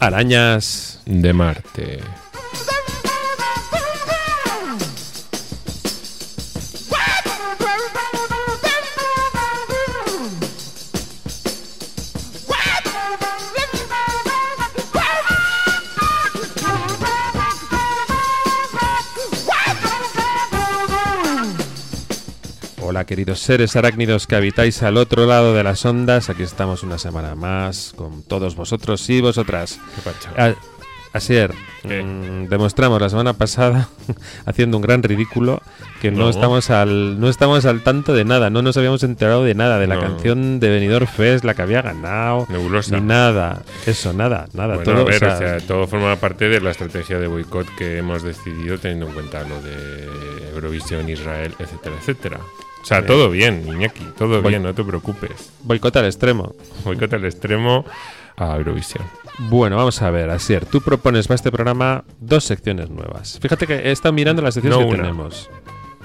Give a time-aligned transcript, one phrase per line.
[0.00, 2.00] Arañas de Marte.
[23.10, 27.34] Queridos seres arácnidos que habitáis al otro lado de las ondas, aquí estamos una semana
[27.34, 29.80] más con todos vosotros y vosotras.
[30.38, 30.52] Ah,
[31.12, 31.52] Asier,
[31.82, 32.04] ¿Qué?
[32.04, 33.88] mm, demostramos la semana pasada
[34.46, 35.60] haciendo un gran ridículo
[36.00, 36.30] que no, No.
[36.30, 39.88] estamos al no estamos al tanto de nada, no nos habíamos enterado de nada de
[39.88, 40.02] la No.
[40.02, 42.94] canción de Benidorm Fest, la que había ganado, Nebulosa.
[42.96, 46.14] ni nada, eso nada, nada, Bueno, todo, a ver, o sea, o sea, todo forma
[46.14, 51.08] parte de la estrategia de boicot que hemos decidido teniendo en cuenta lo de Eurovisión,
[51.08, 52.38] Israel, etcétera, etcétera.
[52.82, 55.52] O sea, todo bien, Iñaki, todo bien, no te preocupes.
[55.64, 56.54] boicot al extremo.
[56.84, 57.84] Boicot al extremo
[58.36, 59.04] a Eurovisión.
[59.50, 63.38] Bueno, vamos a ver, Asier, tú propones para este programa dos secciones nuevas.
[63.40, 65.02] Fíjate que he estado mirando las secciones No que una.
[65.02, 65.50] tenemos.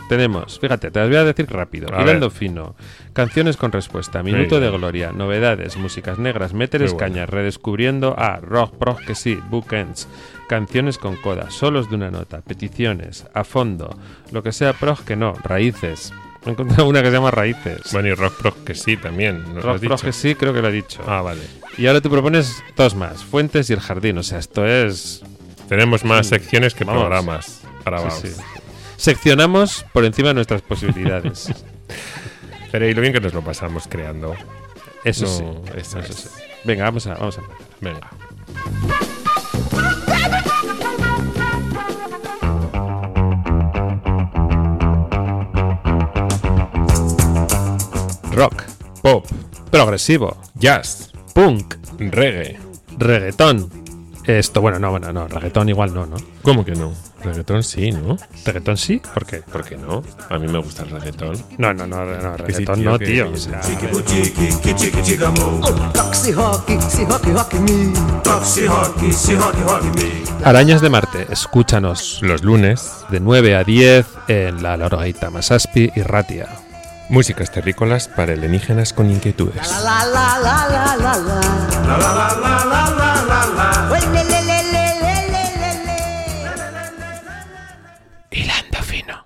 [0.07, 1.87] Tenemos, fíjate, te las voy a decir rápido.
[1.91, 2.37] A Hilando ver.
[2.37, 2.75] fino,
[3.13, 7.07] canciones con respuesta, minuto de gloria, novedades, músicas negras, mételes bueno.
[7.07, 10.07] cañas, redescubriendo a rock, prog que sí, bookends,
[10.47, 13.97] canciones con coda, solos de una nota, peticiones, a fondo,
[14.31, 16.13] lo que sea prog que no, raíces.
[16.45, 17.81] He encontrado una que se llama raíces.
[17.91, 19.43] Bueno, y Rock Prog que sí, también.
[19.55, 19.95] ¿no rock dicho?
[19.97, 21.01] que sí, creo que lo he dicho.
[21.07, 21.41] Ah, vale.
[21.77, 24.17] Y ahora tú propones dos más, Fuentes y el Jardín.
[24.17, 25.21] O sea, esto es
[25.67, 27.01] Tenemos más secciones que Vamos.
[27.01, 27.61] programas.
[27.83, 28.29] Ahora Sí.
[28.97, 31.51] Seccionamos por encima de nuestras posibilidades.
[32.71, 34.35] Pero y lo bien que nos lo pasamos creando.
[35.03, 35.71] Eso No, sí.
[35.79, 36.15] eso eso es.
[36.17, 36.29] sí.
[36.63, 37.65] Venga, vamos a, vamos a empezar.
[37.81, 38.09] Venga.
[48.35, 48.63] Rock,
[49.01, 49.25] Pop,
[49.71, 52.59] progresivo, jazz, punk, reggae.
[52.97, 53.69] reggaetón.
[54.25, 56.17] Esto, bueno, no, bueno, no, reggaetón igual no, ¿no?
[56.41, 56.91] ¿Cómo que no?
[57.23, 58.17] Reggaetón sí, ¿no?
[58.43, 59.01] ¿Reggaetón sí?
[59.13, 59.37] ¿Por qué?
[59.37, 60.03] ¿Por qué no?
[60.29, 61.37] A mí me gusta el reggaetón.
[61.57, 63.31] No, no, no, no, reggaetón no, tío.
[63.31, 63.61] O sea.
[70.43, 76.01] Arañas de Marte, escúchanos Los lunes, de 9 a 10 en la Lorgaita Masaspi y
[76.01, 76.49] Ratia.
[77.09, 79.67] Músicas terrícolas para alienígenas con inquietudes.
[88.31, 89.25] Hilando fino.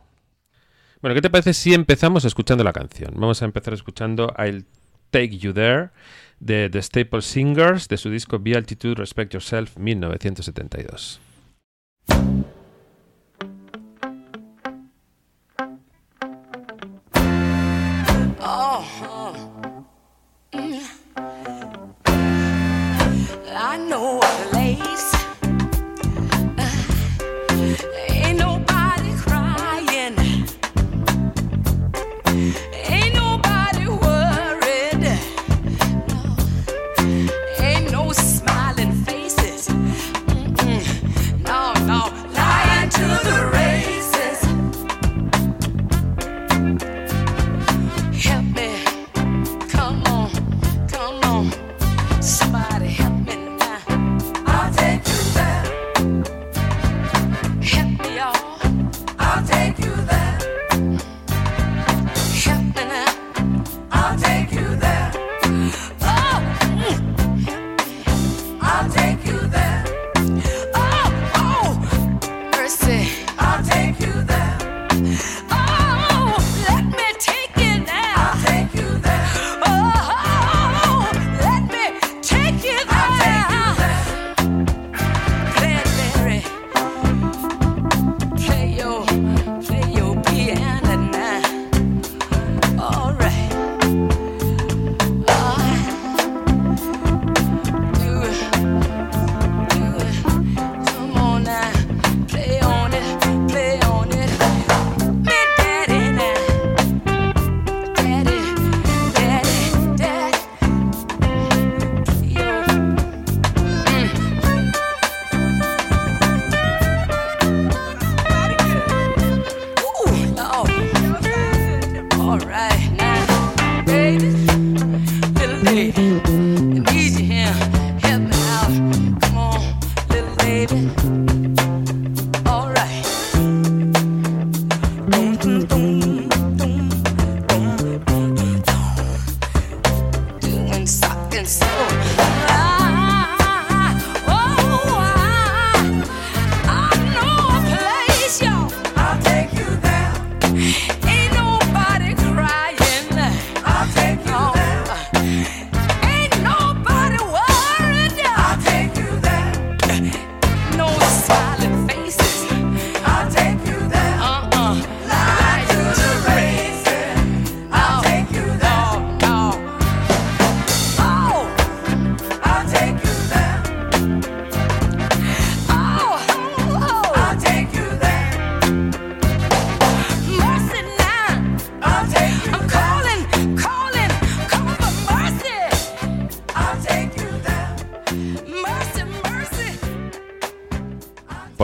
[1.02, 3.14] Bueno, ¿qué te parece si empezamos escuchando la canción?
[3.16, 4.66] Vamos a empezar escuchando I'll
[5.12, 5.90] Take You There
[6.40, 11.20] de The Staple Singers de su disco Be Altitude Respect Yourself 1972.
[59.50, 60.29] Take you there.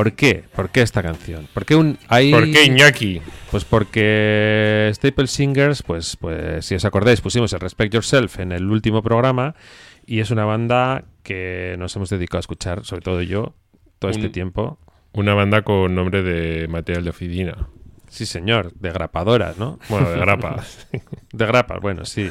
[0.06, 0.44] ¿Por qué?
[0.56, 1.48] ¿Por qué esta canción?
[1.52, 3.22] ¿Por qué un hay ¿Por qué Iñaki?
[3.50, 8.70] Pues porque Staple Singers, pues, pues si os acordáis, pusimos el Respect Yourself en el
[8.70, 9.56] último programa
[10.06, 13.56] y es una banda que nos hemos dedicado a escuchar, sobre todo yo,
[13.98, 14.78] todo este Un- tiempo.
[15.12, 17.68] Una banda con nombre de material de oficina.
[18.08, 19.80] Sí, señor, de grapadoras, ¿no?
[19.90, 20.64] Bueno, de grapa.
[21.34, 22.30] De grapas, bueno, sí.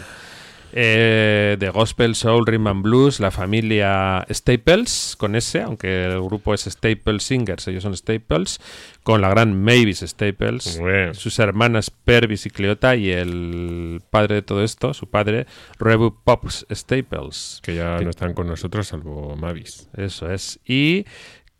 [0.76, 6.52] Eh, de Gospel, Soul, Rhythm and Blues, la familia Staples, con S, aunque el grupo
[6.52, 8.58] es Staples Singers, ellos son Staples,
[9.04, 11.14] con la gran Mavis Staples, Bueno.
[11.14, 15.46] sus hermanas Pervis y Cleota y el padre de todo esto, su padre,
[15.78, 17.60] Rebu Pops Staples.
[17.62, 19.88] que ya Que- no están con nosotros, salvo Mavis.
[19.96, 20.58] Eso es.
[20.66, 21.04] Y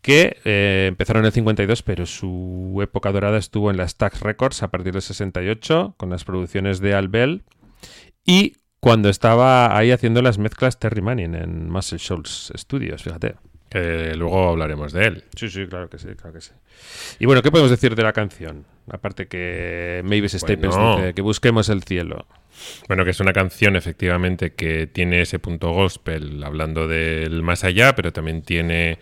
[0.01, 4.61] que eh, empezaron en el 52, pero su época dorada estuvo en las Stax Records
[4.61, 7.43] a partir del 68, con las producciones de Al Bell.
[8.25, 13.33] Y cuando estaba ahí haciendo las mezclas Terry Manning en Muscle Shoals Studios, fíjate.
[13.73, 15.23] Luego hablaremos de él.
[15.35, 16.51] Sí, sí, claro que sí, claro que sí.
[17.17, 18.63] Y bueno, ¿qué podemos decir de la canción?
[18.87, 20.97] Aparte que Mavis Staples Bueno.
[20.97, 22.27] dice que busquemos el cielo.
[22.87, 27.95] Bueno, que es una canción efectivamente que tiene ese punto gospel hablando del más allá,
[27.95, 28.99] pero también tiene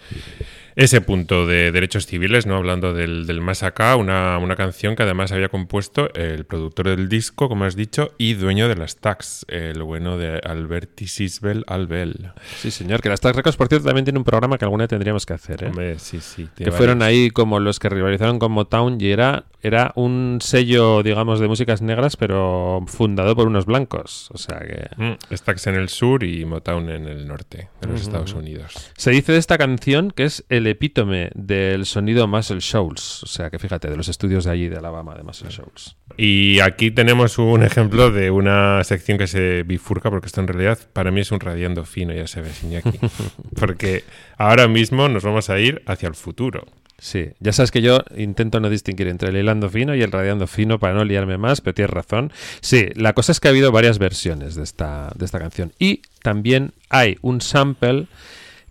[0.76, 2.56] ese punto de derechos civiles, ¿no?
[2.56, 7.10] Hablando del, del más acá, una, una canción que además había compuesto el productor del
[7.10, 12.32] disco, como has dicho, y dueño de las tags, el bueno de Alberti Sisbel Albel.
[12.58, 15.26] Sí, señor, que las Stax Records, por cierto, también tiene un programa que alguna tendríamos
[15.26, 15.68] que hacer, ¿eh?
[15.68, 16.50] Hombre, sí, sí.
[16.56, 21.40] que fueron ahí como los que rivalizaron con Motown y era, era un sello, digamos,
[21.40, 24.30] de músicas negras, pero fundado por unos blancos.
[24.32, 24.90] O sea que...
[24.98, 28.92] Mm, Stax en el sur y Motown en el norte de los Estados Unidos.
[28.98, 33.24] Se dice de esta canción que es el epítome del sonido Muscle Shoals.
[33.24, 35.96] O sea que fíjate, de los estudios de allí, de Alabama, de Muscle Shoals.
[36.18, 40.78] Y aquí tenemos un ejemplo de una sección que se bifurca, porque esto en realidad
[40.94, 43.00] para mí es un radiando fino, ya sabes, Iñaki.
[43.60, 44.04] Porque
[44.38, 46.66] ahora mismo nos vamos a ir hacia el futuro.
[47.00, 50.48] Sí, ya sabes que yo intento no distinguir entre el hilando fino y el radiando
[50.48, 52.32] fino para no liarme más, pero tienes razón.
[52.62, 55.74] Sí, la cosa es que ha habido varias versiones de esta, de esta canción.
[55.80, 58.08] Y también hay un sample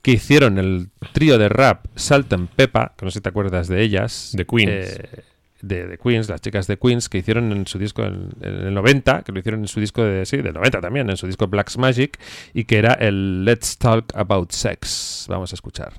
[0.02, 3.68] que hicieron el trío de rap Salt and Peppa, que no sé si te acuerdas
[3.68, 4.32] de ellas.
[4.36, 4.68] The Queens.
[4.70, 5.24] eh,
[5.62, 8.74] de, de Queens, las chicas de Queens, que hicieron en su disco en, en el
[8.74, 11.46] 90, que lo hicieron en su disco de, sí, del 90 también, en su disco
[11.46, 12.18] Black's Magic,
[12.52, 15.26] y que era el Let's Talk About Sex.
[15.28, 15.92] Vamos a escuchar.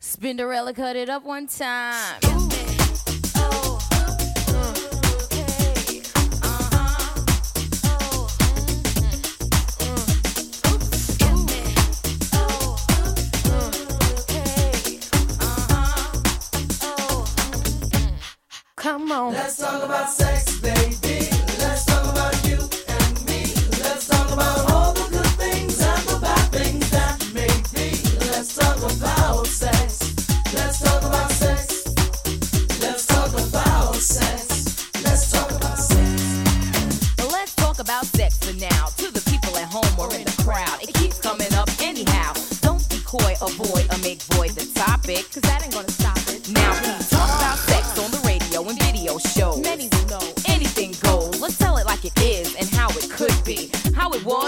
[0.00, 2.55] Spinderella cut it up one time.
[18.86, 19.32] Come on.
[19.32, 21.26] Let's talk about sex, baby.
[21.58, 22.54] Let's talk about you
[22.86, 23.42] and me.
[23.82, 27.98] Let's talk about all the good things and the bad things that may be.
[28.30, 30.14] Let's talk about sex.
[30.54, 31.84] Let's talk about sex.
[32.80, 35.02] Let's talk about sex.
[35.02, 36.44] Let's talk about sex.
[37.18, 38.86] Well, let's talk about sex for now.
[38.98, 42.34] To the people at home or in the crowd, it keeps coming up anyhow.
[42.60, 46.15] Don't be coy, avoid, or make void the topic, cause that ain't gonna stop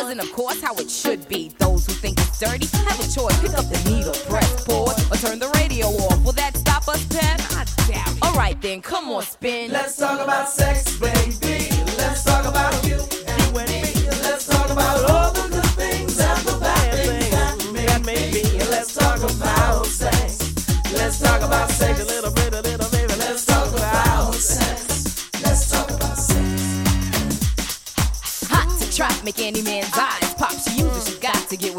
[0.08, 1.50] And of course, how it should be.
[1.58, 3.38] Those who think it's dirty have a choice.
[3.42, 6.24] Pick up the needle, press pause, or turn the radio off.
[6.24, 7.38] Will that stop us, Pep?
[7.52, 8.24] I doubt it.
[8.24, 9.70] Alright then, come on, spin.
[9.70, 11.17] Let's talk about sex, baby.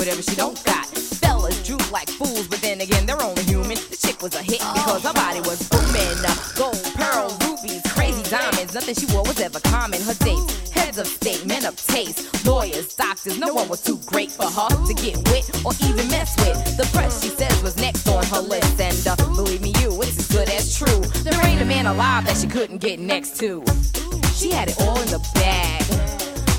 [0.09, 0.87] Whatever she don't got.
[1.21, 3.77] Fellas droop like fools, but then again, they're only human.
[3.77, 6.17] The chick was a hit because her body was booming.
[6.57, 8.73] Gold, pearl, rubies, crazy diamonds.
[8.73, 10.01] Nothing she wore was ever common.
[10.01, 13.37] Her dates, heads of state, men of taste, lawyers, doctors.
[13.37, 16.57] No one was too great for her to get with or even mess with.
[16.77, 18.81] The press, she says, was next on her list.
[18.81, 21.01] And uh, believe me, you, it's as good as true.
[21.21, 23.63] There ain't a man alive that she couldn't get next to.
[24.33, 25.83] She had it all in the bag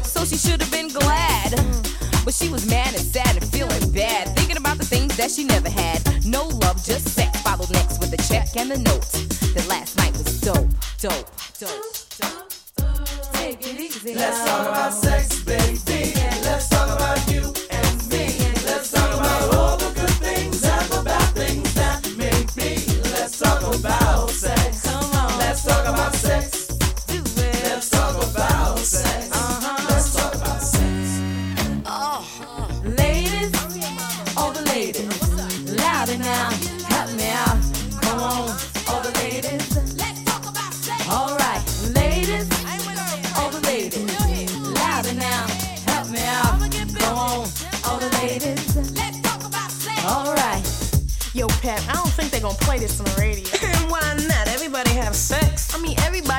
[0.04, 1.99] so she should have been glad.
[2.24, 5.44] But she was mad and sad and feeling bad, thinking about the things that she
[5.44, 6.00] never had.
[6.24, 7.40] No love, just sex.
[7.42, 9.10] Followed next with a check and a note
[9.54, 10.68] that last night was dope,
[11.00, 11.84] dope, dope,
[12.18, 12.50] dope.
[13.32, 14.14] Take it easy.
[14.14, 15.19] Let's talk about sex,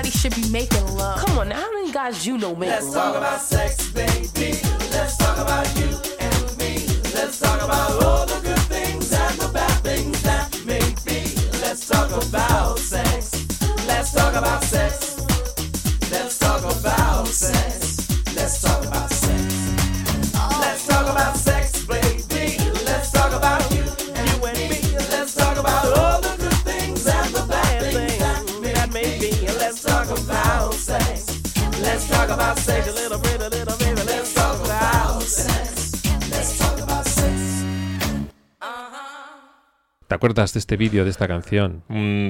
[0.01, 1.19] everybody should be making love.
[1.25, 2.93] Come on, now, how many guys you know make Let's love?
[2.95, 4.57] talk about sex, baby.
[4.91, 5.89] Let's talk about you
[6.19, 6.87] and me.
[7.13, 11.35] Let's talk about all the good things and the bad things that may be.
[11.61, 13.47] Let's talk about sex.
[13.87, 15.19] Let's talk about sex.
[16.11, 18.35] Let's talk about sex.
[18.35, 20.33] Let's talk about sex.
[20.59, 21.70] Let's talk about sex,
[32.53, 33.10] Let's talk
[40.11, 41.83] ¿Te acuerdas de este vídeo, de esta canción?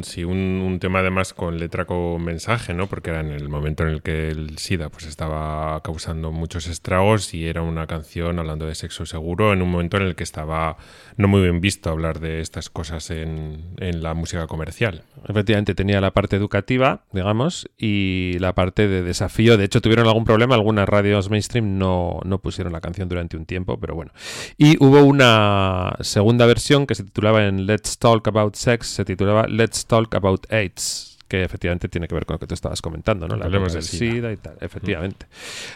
[0.04, 2.86] Sí, un, un tema además con letra con mensaje, ¿no?
[2.86, 7.34] Porque era en el momento en el que el SIDA pues estaba causando muchos estragos
[7.34, 10.78] y era una canción hablando de sexo seguro en un momento en el que estaba
[11.18, 15.02] no muy bien visto hablar de estas cosas en, en la música comercial.
[15.28, 19.58] Efectivamente, tenía la parte educativa, digamos, y la parte de desafío.
[19.58, 20.54] De hecho, tuvieron algún problema.
[20.54, 24.12] Algunas radios mainstream no, no pusieron la canción durante un tiempo, pero bueno.
[24.60, 29.48] Y hubo una segunda versión que se titulaba en Let's Talk About Sex, se titulaba
[29.48, 33.26] Let's Talk About AIDS que efectivamente tiene que ver con lo que tú estabas comentando,
[33.26, 33.38] ¿no?
[33.38, 33.82] La del.
[33.82, 35.28] SIDA y tal, efectivamente.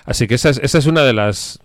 [0.03, 1.59] Así que esa es, esa es una de las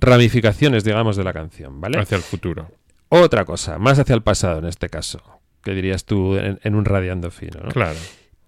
[0.00, 2.00] ramificaciones, digamos, de la canción, ¿vale?
[2.00, 2.68] Hacia el futuro.
[3.08, 5.22] Otra cosa, más hacia el pasado en este caso,
[5.62, 7.68] que dirías tú en, en un radiando fino, ¿no?
[7.70, 7.98] Claro.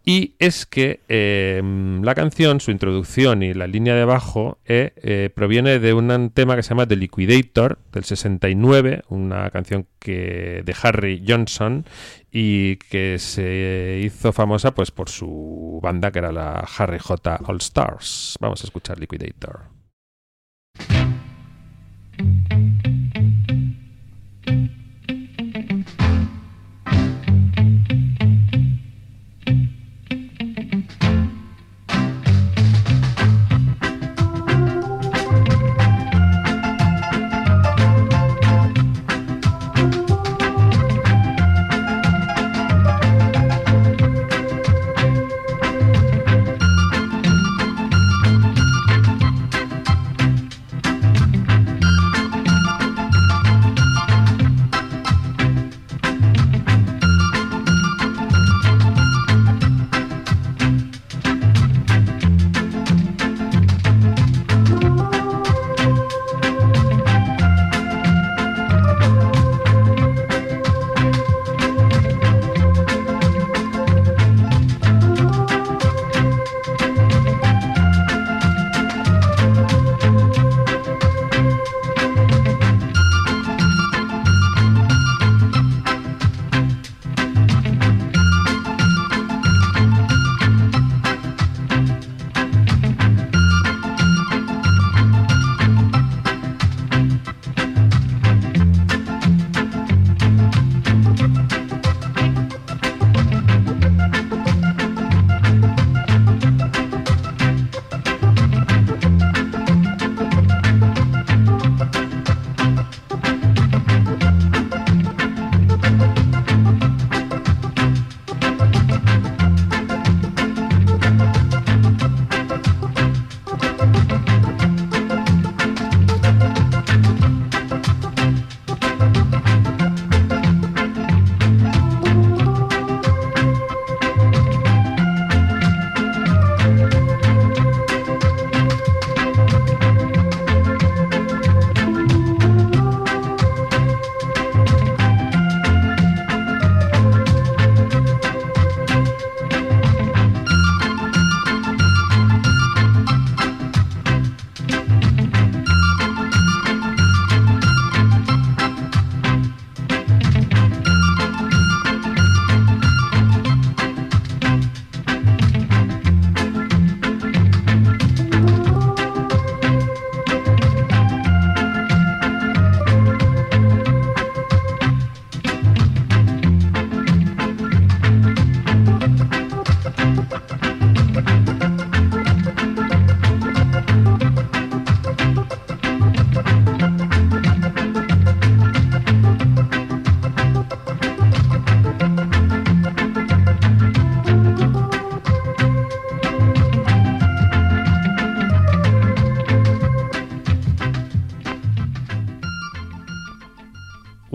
[0.08, 1.60] Y es que eh,
[2.02, 6.56] la canción, su introducción y la línea de abajo eh, eh, proviene de un tema
[6.56, 11.84] que se llama The Liquidator del 69, una canción que de Harry Johnson
[12.32, 17.58] y que se hizo famosa pues por su banda que era la Harry J All
[17.58, 18.38] Stars.
[18.40, 19.64] Vamos a escuchar Liquidator.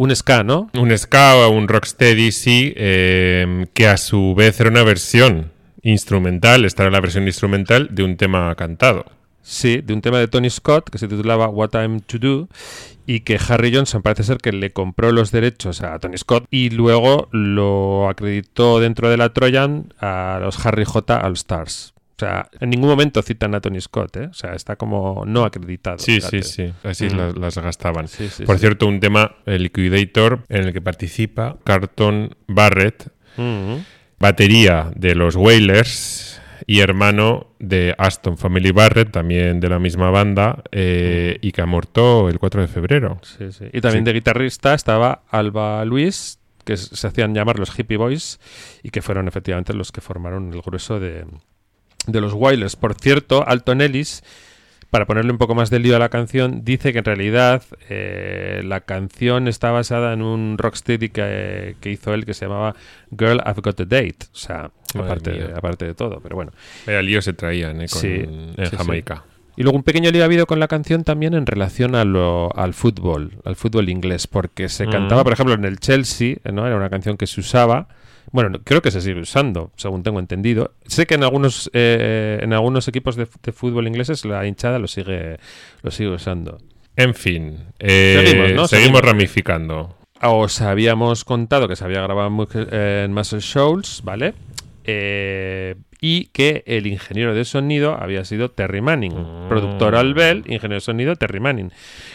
[0.04, 0.70] Un ska, ¿no?
[0.74, 6.66] Un ska o un rocksteady, sí, eh, que a su vez era una versión instrumental,
[6.66, 9.06] esta era la versión instrumental de un tema cantado.
[9.42, 12.50] Sí, de un tema de Tony Scott que se titulaba What I'm to Do
[13.06, 16.70] y que Harry Johnson parece ser que le compró los derechos a Tony Scott y
[16.70, 21.26] luego lo acreditó dentro de la Trojan a los Harry J.
[21.26, 21.93] All Stars.
[22.16, 24.28] O sea, en ningún momento citan a Tony Scott, ¿eh?
[24.28, 25.98] O sea, está como no acreditado.
[25.98, 26.44] Sí, fíjate.
[26.44, 27.18] sí, sí, así Mm.
[27.18, 28.08] las, las gastaban.
[28.08, 28.62] Sí, sí, Por sí.
[28.62, 33.78] cierto, un tema, el Liquidator, en el que participa Carton Barrett, Mm.
[34.20, 40.64] batería de los Wailers y hermano de Aston Family Barrett, también de la misma banda,
[40.72, 43.20] eh, y que ha muerto el 4 de febrero.
[43.24, 43.66] Sí, sí.
[43.74, 48.40] Y también de guitarrista estaba Alba Luis, que se hacían llamar los Hippie Boys
[48.84, 51.26] y que fueron efectivamente los que formaron el grueso de,
[52.08, 52.76] de los Wailers.
[52.76, 54.24] Por cierto, Alton Ellis,
[54.90, 58.62] para ponerle un poco más de lío a la canción, dice que en realidad eh,
[58.64, 62.76] la canción está basada en un rocksteady que, que hizo él que se llamaba
[63.18, 64.18] Girl, I've Got a Date.
[64.34, 65.54] O sea, aparte, mía.
[65.56, 66.52] aparte de todo, pero bueno.
[66.86, 68.78] Vaya lío se traían eh, con- Sí, en sí, sí.
[68.78, 69.24] Jamaica.
[69.56, 72.52] Y luego un pequeño lío ha habido con la canción también en relación a lo-
[72.56, 74.92] al fútbol, al fútbol inglés, porque se Mm.
[74.92, 76.66] cantaba, por ejemplo, en el Chelsea, ¿no?
[76.68, 77.88] Era una canción que se usaba.
[78.34, 80.74] Bueno, no- creo que se sigue usando, según tengo entendido.
[80.86, 84.88] Sé que en algunos eh, en algunos equipos de, de fútbol ingleses la hinchada lo
[84.88, 85.38] sigue
[85.84, 86.58] lo sigue usando.
[86.98, 88.68] En fin, eh, Seguimos, ¿no?
[88.68, 89.02] seguimos Seguimos.
[89.02, 89.96] ramificando.
[90.22, 94.34] Os habíamos contado que se había grabado en, Mu- en Muscle Shoals, ¿vale?
[94.86, 99.14] Eh, y que el ingeniero de sonido había sido Terry Manning.
[99.14, 99.48] Mm.
[99.50, 101.72] Productor Al Bell, ingeniero de sonido Terry Manning.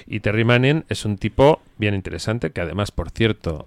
[0.07, 3.67] Y Terry Manning es un tipo bien interesante, que además, por cierto,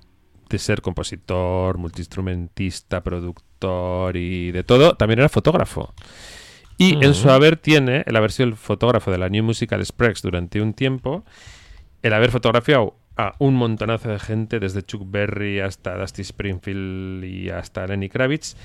[0.51, 5.93] de ser compositor, multiinstrumentista, productor y de todo, también era fotógrafo.
[6.77, 10.21] Y en su haber tiene el haber sido el fotógrafo de la New Musical Express
[10.21, 11.23] durante un tiempo,
[12.01, 17.49] el haber fotografiado a un montonazo de gente, desde Chuck Berry hasta Dusty Springfield y
[17.49, 18.55] hasta Lenny Kravitz,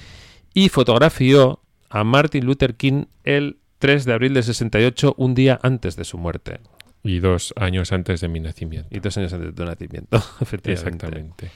[0.55, 5.96] y fotografió a Martin Luther King el 3 de abril de 68, un día antes
[5.96, 6.61] de su muerte.
[7.07, 8.88] Y dos años antes de mi nacimiento.
[8.90, 10.73] Y dos años antes de tu nacimiento, efectivamente.
[10.73, 11.51] Exactamente.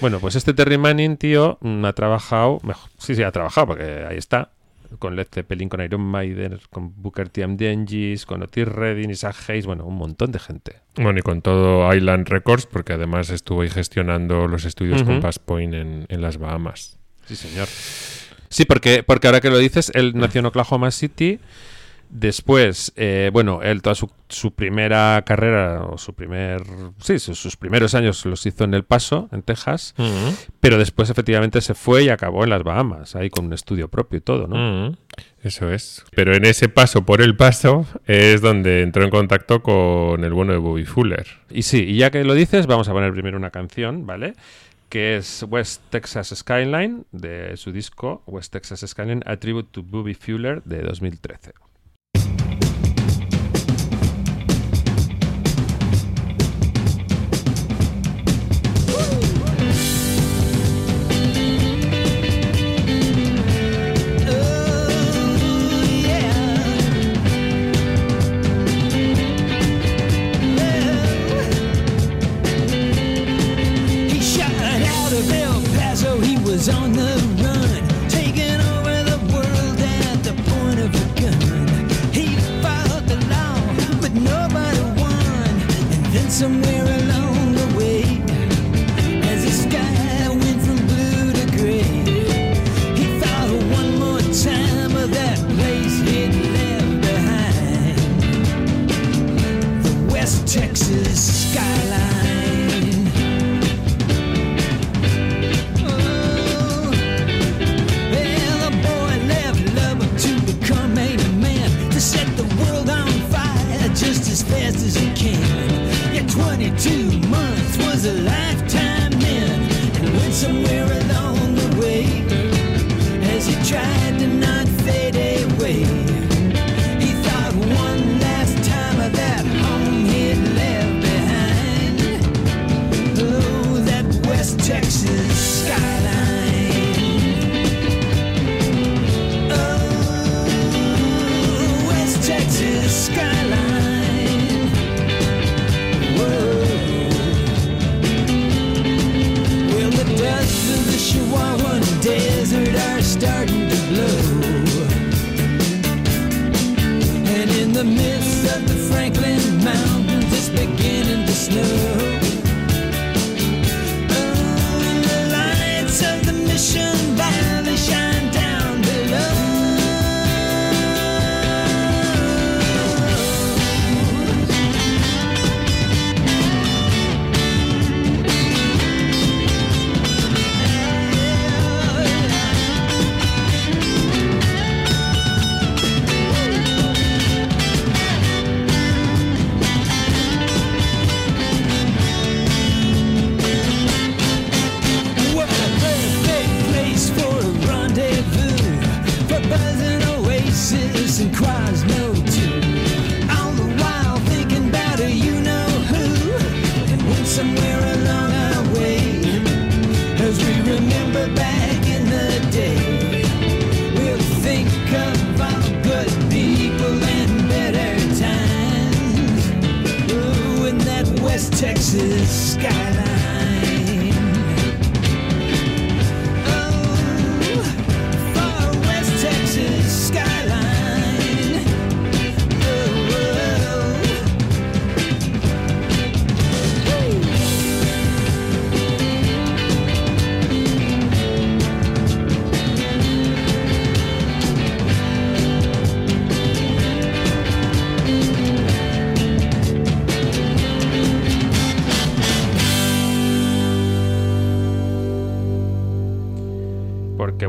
[0.00, 4.06] Bueno, pues este Terry Manning, tío, mm, ha trabajado, mejor, sí, sí, ha trabajado, porque
[4.08, 4.50] ahí está,
[4.98, 7.46] con Led Zeppelin, con Iron Maiden, con Booker T.
[7.56, 10.76] the Angels, con Otis Redding, Isaac Hayes, bueno, un montón de gente.
[10.96, 15.38] Bueno, y con todo Island Records, porque además estuvo ahí gestionando los estudios con Bass
[15.38, 16.98] Point en, en las Bahamas.
[17.26, 17.68] Sí, señor.
[18.48, 21.38] Sí, porque, porque ahora que lo dices, él nació en Oklahoma City.
[22.12, 26.60] Después, eh, bueno, él toda su, su primera carrera, o su primer.
[26.98, 29.94] Sí, sus, sus primeros años los hizo en El Paso, en Texas.
[30.60, 34.18] Pero después, efectivamente, se fue y acabó en las Bahamas, ahí con un estudio propio
[34.18, 34.88] y todo, ¿no?
[34.88, 34.96] Mm,
[35.44, 36.04] Eso es.
[36.14, 40.52] Pero en ese paso por el paso es donde entró en contacto con el bueno
[40.52, 41.26] de Bobby Fuller.
[41.48, 44.34] Y sí, y ya que lo dices, vamos a poner primero una canción, ¿vale?
[44.88, 50.14] Que es West Texas Skyline, de su disco West Texas Skyline, A Tribute to Bobby
[50.14, 51.52] Fuller, de 2013.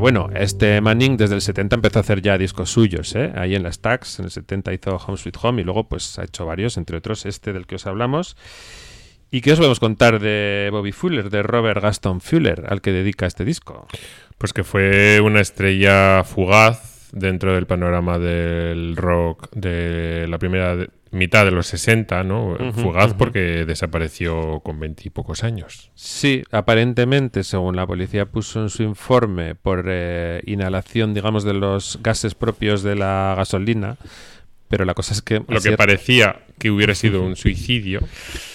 [0.02, 3.32] Bueno, este Manning desde el 70 empezó a hacer ya discos suyos, ¿eh?
[3.36, 6.24] ahí en las Tags, en el 70 hizo Home Sweet Home y luego pues ha
[6.24, 8.36] hecho varios, entre otros este del que os hablamos.
[9.30, 13.26] ¿Y qué os podemos contar de Bobby Fuller, de Robert Gaston Fuller, al que dedica
[13.26, 13.86] este disco?
[14.38, 21.44] Pues que fue una estrella fugaz dentro del panorama del rock de la primera mitad
[21.44, 22.56] de los 60, ¿no?
[22.74, 25.90] Fugaz porque desapareció con veintipocos años.
[25.94, 31.98] Sí, aparentemente, según la policía puso en su informe, por eh, inhalación, digamos, de los
[32.02, 33.96] gases propios de la gasolina.
[34.68, 35.42] Pero la cosa es que...
[35.46, 38.00] Lo que parecía que hubiera sido un suicidio,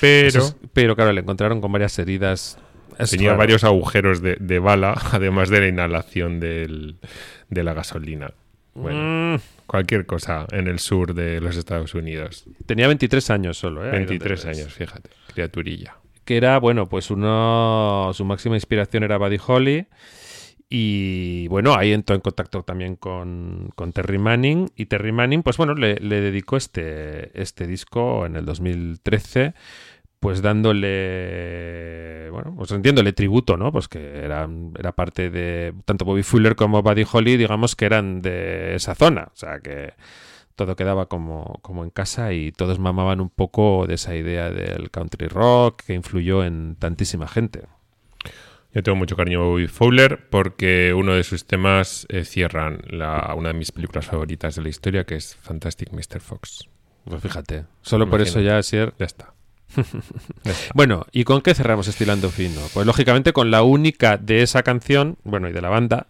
[0.02, 2.58] pero es- pero claro, le encontraron con varias heridas.
[2.98, 3.38] Es tenía raro.
[3.38, 6.96] varios agujeros de, de bala, además de la inhalación del-
[7.50, 8.32] de la gasolina.
[8.74, 12.46] Bueno, Mm, cualquier cosa en el sur de los Estados Unidos.
[12.66, 13.92] tenía 23 años solo, ¿eh?
[13.92, 14.58] Ahí donde 23 ves.
[14.58, 15.98] años, fíjate, criaturilla.
[16.26, 19.88] que era, bueno, pues uno, su máxima inspiración era Buddy Holly.
[20.70, 24.70] Y bueno, ahí entró en contacto también con, con Terry Manning.
[24.76, 29.54] Y Terry Manning, pues bueno, le, le dedicó este, este disco en el 2013,
[30.20, 33.72] pues dándole, bueno, pues rindiéndole tributo, ¿no?
[33.72, 38.22] Pues que era, era parte de, tanto Bobby Fuller como Buddy Holly, digamos que eran
[38.22, 39.30] de esa zona.
[39.34, 39.94] O sea que
[40.56, 44.90] todo quedaba como, como en casa y todos mamaban un poco de esa idea del
[44.90, 47.64] country rock que influyó en tantísima gente.
[48.74, 53.34] Yo tengo mucho cariño a Bobby Fowler porque uno de sus temas eh, cierran la-
[53.36, 56.20] una de mis películas favoritas de la historia, que es Fantastic Mr.
[56.20, 56.68] Fox.
[57.06, 58.94] Pues fíjate, solo por eso ya, Sier.
[59.00, 59.34] Ya está.
[60.74, 62.62] Bueno, ¿y con qué cerramos Estilando Fino?
[62.74, 66.06] Pues lógicamente con la única de esa canción, bueno, y de la banda,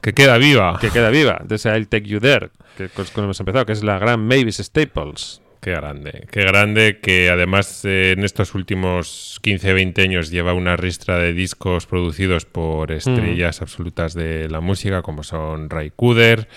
[0.00, 0.78] Que queda viva.
[0.80, 3.72] que queda viva, de ese I'll Take You There, que con con hemos empezado, que
[3.72, 5.42] es la gran Mavis Staples.
[5.60, 6.28] Qué grande.
[6.30, 11.86] Qué grande que además eh, en estos últimos 15-20 años lleva una ristra de discos
[11.86, 16.48] producidos por estrellas absolutas de la música como son Ray Cooder,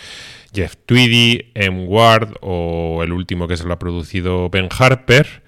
[0.54, 1.86] Jeff Tweedy, M.
[1.88, 5.42] Ward o el último que se lo ha producido Ben Harper.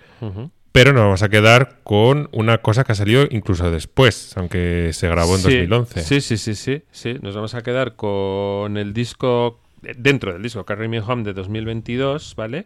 [0.73, 5.07] Pero nos vamos a quedar con una cosa que ha salido incluso después, aunque se
[5.07, 6.01] grabó en Sí, 2011.
[6.03, 7.17] Sí, sí, sí, sí, sí.
[7.21, 12.33] Nos vamos a quedar con el disco, dentro del disco Carry Me Home de 2022,
[12.35, 12.65] ¿vale?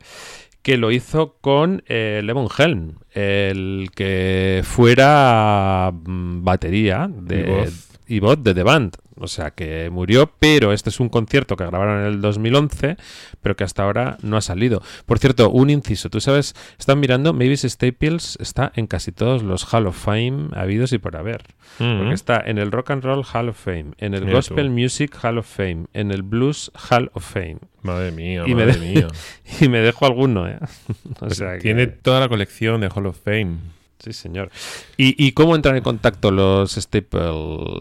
[0.62, 7.88] Que lo hizo con eh, Levon Helm, el que fuera mm, batería de, Y voz.
[8.08, 8.96] y voz de The Band.
[9.20, 12.98] O sea, que murió, pero este es un concierto que grabaron en el 2011,
[13.42, 14.82] pero que hasta ahora no ha salido.
[15.06, 19.72] Por cierto, un inciso, tú sabes, están mirando, Mavis Staples está en casi todos los
[19.74, 21.44] Hall of Fame habidos y por haber.
[21.80, 21.98] Mm.
[22.00, 24.72] Porque está en el Rock and Roll Hall of Fame, en el Mira Gospel tú.
[24.74, 27.58] Music Hall of Fame, en el Blues Hall of Fame.
[27.84, 29.08] Madre mía, Y madre mía.
[29.62, 30.58] y me dejo alguno, ¿eh?
[31.10, 33.58] o Pues sea que- Tiene toda la colección de Hall of Fame.
[34.00, 34.52] Sí, señor.
[34.98, 37.32] ¿Y, y cómo entran en contacto los Staple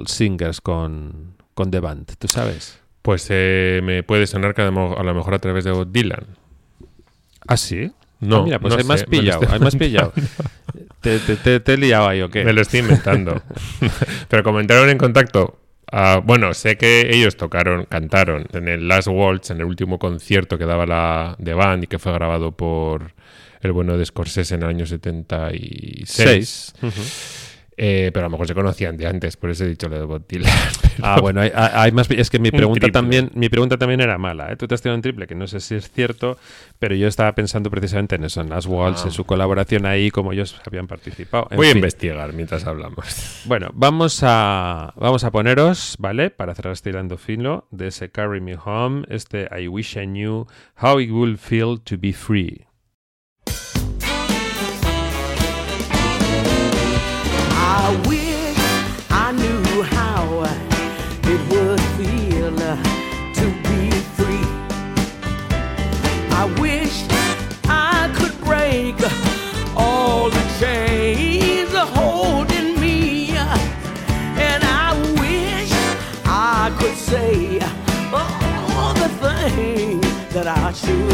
[0.07, 2.13] Singers con, con The Band?
[2.19, 2.81] ¿Tú sabes?
[3.03, 6.27] Pues eh, me puede sonar que a lo mejor a través de Bob Dylan.
[7.47, 7.93] ¿Ah, sí?
[8.19, 10.13] No, Ah, mira, pues no hay más pillado, hay más pillado.
[11.01, 12.45] ¿Te, te, te- te he liado ahí o qué?
[12.45, 13.41] Me lo estoy inventando.
[14.29, 15.59] Pero como entraron en contacto.
[15.93, 20.59] ah, bueno, sé que ellos tocaron, cantaron en el Last Waltz, en el último concierto
[20.59, 23.13] que daba la de band y que fue grabado por
[23.61, 26.09] el bueno de Scorsese en el año 76.
[26.09, 26.75] Seis.
[26.83, 27.03] Ujú.
[27.79, 30.05] Eh, pero a lo mejor se conocían de antes, por eso he dicho lo de
[30.05, 30.53] Bob Dylan.
[31.03, 32.11] Ah, bueno, hay, más.
[32.11, 34.51] Es que mi Un pregunta también, mi pregunta también era mala.
[34.51, 34.57] ¿eh?
[34.57, 36.39] Tú te has tirado un triple, que no sé si es cierto,
[36.79, 40.33] pero yo estaba pensando precisamente en eso, en las Walls, en su colaboración ahí, como
[40.33, 41.49] ellos habían participado.
[41.51, 43.05] En Voy a investigar mientras hablamos.
[43.45, 46.31] Bueno, vamos a, vamos a poneros, ¿vale?
[46.31, 50.47] Para cerrar este hilando fino de ese Carry Me Home, este I Wish I Knew
[50.81, 52.67] How It Would Feel to Be Free.
[57.79, 58.59] I wish
[59.11, 60.45] I knew how
[61.33, 62.57] it would feel
[63.39, 64.49] to be free.
[66.41, 67.05] I wish
[67.69, 68.97] I could break
[69.77, 73.37] all the chains holding me.
[73.37, 75.71] And I wish
[76.25, 77.61] I could say
[78.11, 81.06] all the things that I should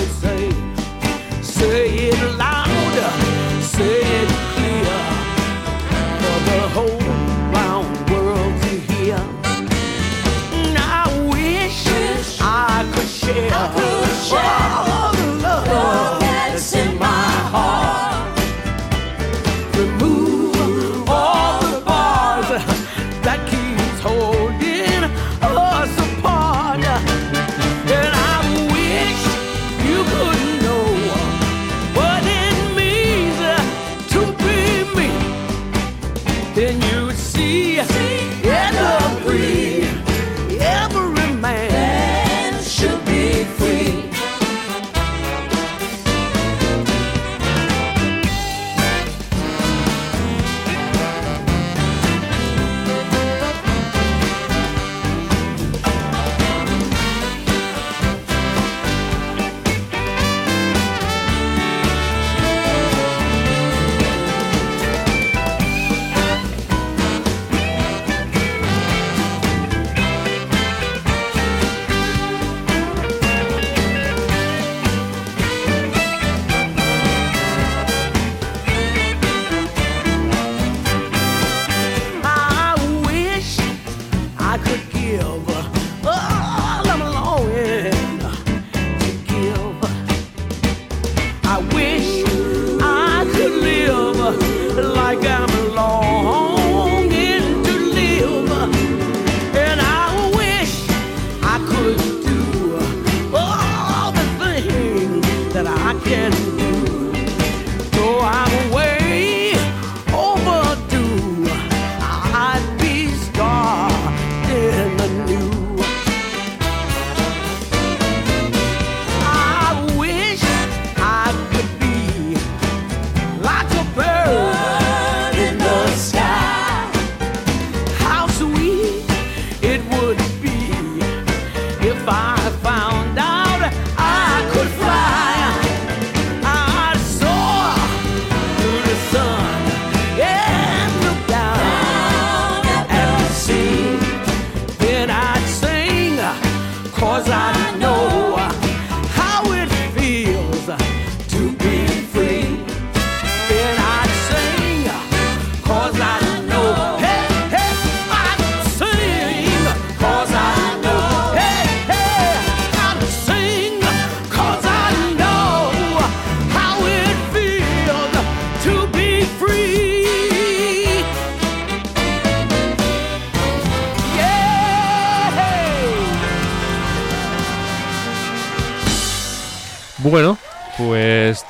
[180.02, 180.38] Bueno,
[180.78, 181.44] pues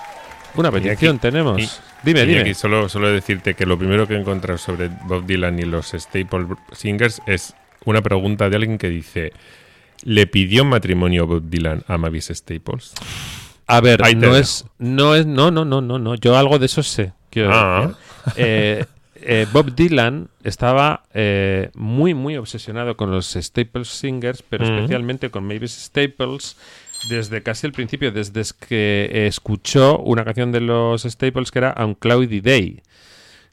[0.54, 1.60] una aquí- petición tenemos.
[1.60, 1.68] y-
[2.02, 2.40] dime, y dime.
[2.40, 5.92] aquí solo, solo decirte que lo primero que he encontrado sobre Bob Dylan y los
[5.92, 9.32] Staple Singers es una pregunta de alguien que dice:
[10.02, 12.92] ¿Le pidió matrimonio Bob Dylan a Mavis Staples?
[13.66, 16.14] A ver, Ahí no es, no es, no, no, no, no, no.
[16.16, 17.12] Yo algo de eso sé.
[17.30, 17.92] quiero Ah.
[18.26, 18.34] decir.
[18.36, 18.84] Eh,
[19.24, 24.74] eh, Bob Dylan estaba eh, muy, muy obsesionado con los Staples Singers, pero Mm.
[24.74, 26.56] especialmente con Mavis Staples
[27.08, 31.94] desde casi el principio, desde que escuchó una canción de los Staples que era On
[31.94, 32.80] Cloudy Day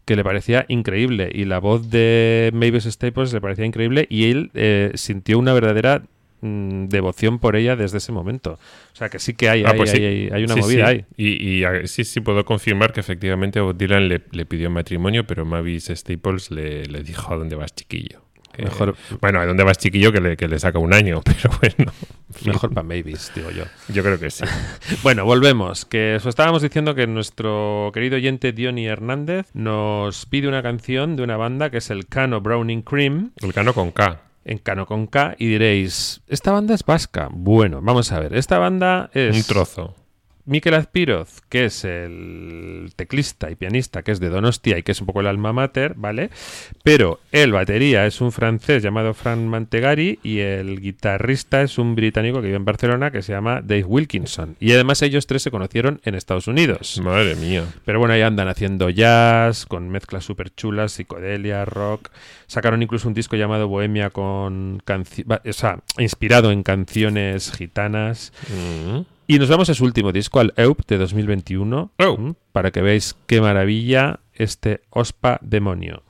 [0.05, 4.49] que le parecía increíble y la voz de Mavis Staples le parecía increíble y él
[4.55, 6.01] eh, sintió una verdadera
[6.41, 8.53] mm, devoción por ella desde ese momento.
[8.93, 10.03] O sea que sí que hay, Ah, hay, pues hay, sí.
[10.05, 10.91] hay- hay una Sí, movida sí.
[10.91, 11.05] ahí.
[11.15, 15.45] Y, y, sí, sí, puedo confirmar que efectivamente Bob Dylan le, le pidió matrimonio, pero
[15.45, 18.21] Mavis Staples le, le dijo: ¿A dónde vas, chiquillo?
[18.53, 20.11] Que- Mejor- Bueno, ¿a dónde vas, chiquillo?
[20.11, 21.91] Que le, que le saca un año, pero bueno.
[22.45, 23.63] Mejor para Mavis, digo yo.
[23.93, 24.43] Yo creo que sí.
[25.03, 25.85] Bueno, volvemos.
[25.85, 31.23] Que os estábamos diciendo que nuestro querido oyente Diony Hernández nos pide una canción de
[31.23, 34.21] una banda que es el Cano Browning Cream, El cano con K.
[34.45, 37.29] en Cano con K, y diréis, ¿esta banda es vasca?
[37.31, 38.35] Bueno, vamos a ver.
[38.35, 39.35] Esta banda es...
[39.35, 39.95] Un trozo.
[40.49, 44.99] Miquel Azpiroz, que es el teclista y pianista, que es de Donostia y que es
[44.99, 46.31] un poco el alma mater, ¿vale?
[46.83, 52.41] Pero el batería es un francés llamado Fran Mantegari y el guitarrista es un británico
[52.41, 54.55] que vive en Barcelona que se llama Dave Wilkinson.
[54.59, 56.99] Y además ellos tres se conocieron en Estados Unidos.
[57.03, 57.65] Madre mía.
[57.85, 62.09] Pero bueno, ahí andan haciendo jazz, con mezclas súper chulas, psicodelia, rock.
[62.47, 68.33] Sacaron incluso un disco llamado Bohemia con o sea, inspirado en canciones gitanas.
[68.49, 69.18] Mm.
[69.31, 72.15] Y nos vamos a su último disco, al EUP de 2021, Oh.
[72.17, 72.33] ¿m?
[72.51, 76.01] para que veáis qué maravilla este Ospa Demonio.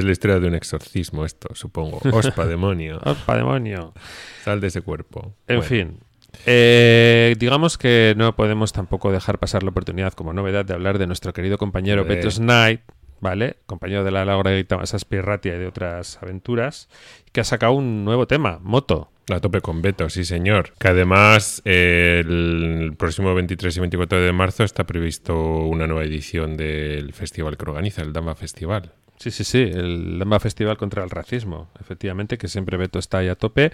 [0.00, 2.00] Es la historia de un exorcismo esto, supongo.
[2.12, 2.98] Ospa, demonio.
[3.04, 3.92] Ospa Demonio.
[4.42, 5.34] Sal de ese cuerpo.
[5.46, 5.98] En Bueno, fin.
[6.46, 11.06] Eh, digamos que no podemos tampoco dejar pasar la oportunidad como novedad de hablar de
[11.06, 12.06] nuestro querido compañero.
[12.06, 12.80] Petrus Knight,
[13.20, 13.58] ¿vale?
[13.66, 16.88] Compañero de la Laura Masas Pirratia y de otras aventuras,
[17.32, 19.10] que ha sacado un nuevo tema, Moto.
[19.30, 20.72] A tope con Beto, sí señor.
[20.78, 25.36] Que además eh, el próximo 23 y 24 de marzo está previsto
[25.66, 28.92] una nueva edición del festival que organiza, el Dama Festival.
[29.20, 33.28] Sí, sí, sí, el Lamba Festival contra el Racismo, efectivamente, que siempre Beto está ahí
[33.28, 33.70] a tope.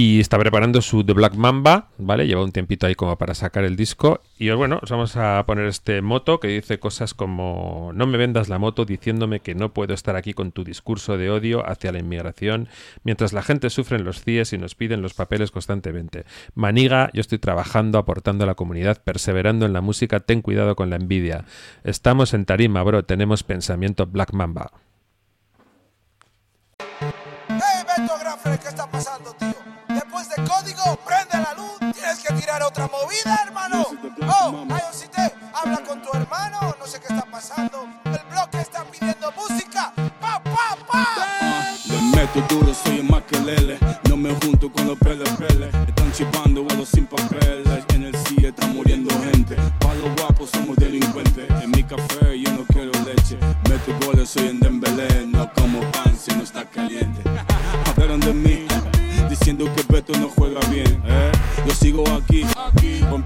[0.00, 2.28] Y está preparando su The Black Mamba, ¿vale?
[2.28, 4.20] Lleva un tiempito ahí como para sacar el disco.
[4.38, 8.48] Y bueno, os vamos a poner este moto que dice cosas como: No me vendas
[8.48, 11.98] la moto diciéndome que no puedo estar aquí con tu discurso de odio hacia la
[11.98, 12.68] inmigración,
[13.02, 16.26] mientras la gente sufre en los CIES y nos piden los papeles constantemente.
[16.54, 20.90] Maniga, yo estoy trabajando, aportando a la comunidad, perseverando en la música, ten cuidado con
[20.90, 21.44] la envidia.
[21.82, 24.70] Estamos en tarima, bro, tenemos pensamiento Black Mamba.
[32.68, 33.86] Otra movida, hermano.
[34.22, 36.74] Oh, Ayosite, habla con tu hermano.
[36.78, 37.88] No sé qué está pasando.
[38.04, 39.92] El bloque está pidiendo música.
[40.20, 41.04] Pa, pa, pa.
[41.86, 43.78] Le meto duro, soy el maquelele.
[44.08, 45.70] No me junto con los pele pele.
[45.88, 47.84] Están chipando vuelos sin papeles.
[47.94, 49.56] En el CIE está muriendo gente.
[49.80, 50.76] Pa' los guapos somos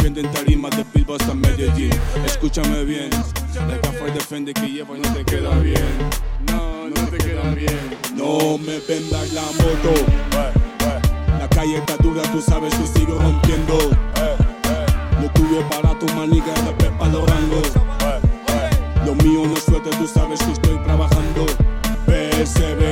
[0.03, 1.91] rompiendo en tarimas de Bilbao hasta Medellín.
[2.27, 3.09] Escúchame bien,
[3.55, 5.77] la gafa defiende que lleva y no te queda bien.
[6.51, 7.79] No, no te queda bien.
[8.17, 9.95] No me vendas la moto.
[11.39, 13.79] La calle está dura, tú sabes que sigo rompiendo.
[15.21, 17.23] Lo tuyo para tu maniga, la pepa los.
[19.07, 21.47] Lo mío no es suerte, tú sabes que estoy trabajando.
[22.07, 22.92] Perseverando,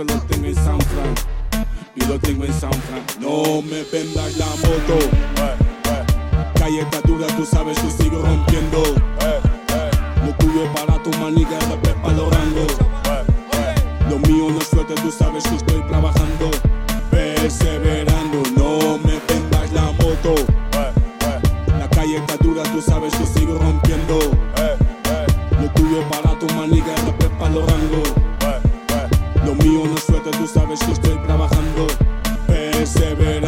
[0.00, 0.21] el
[32.82, 33.41] Perseverando,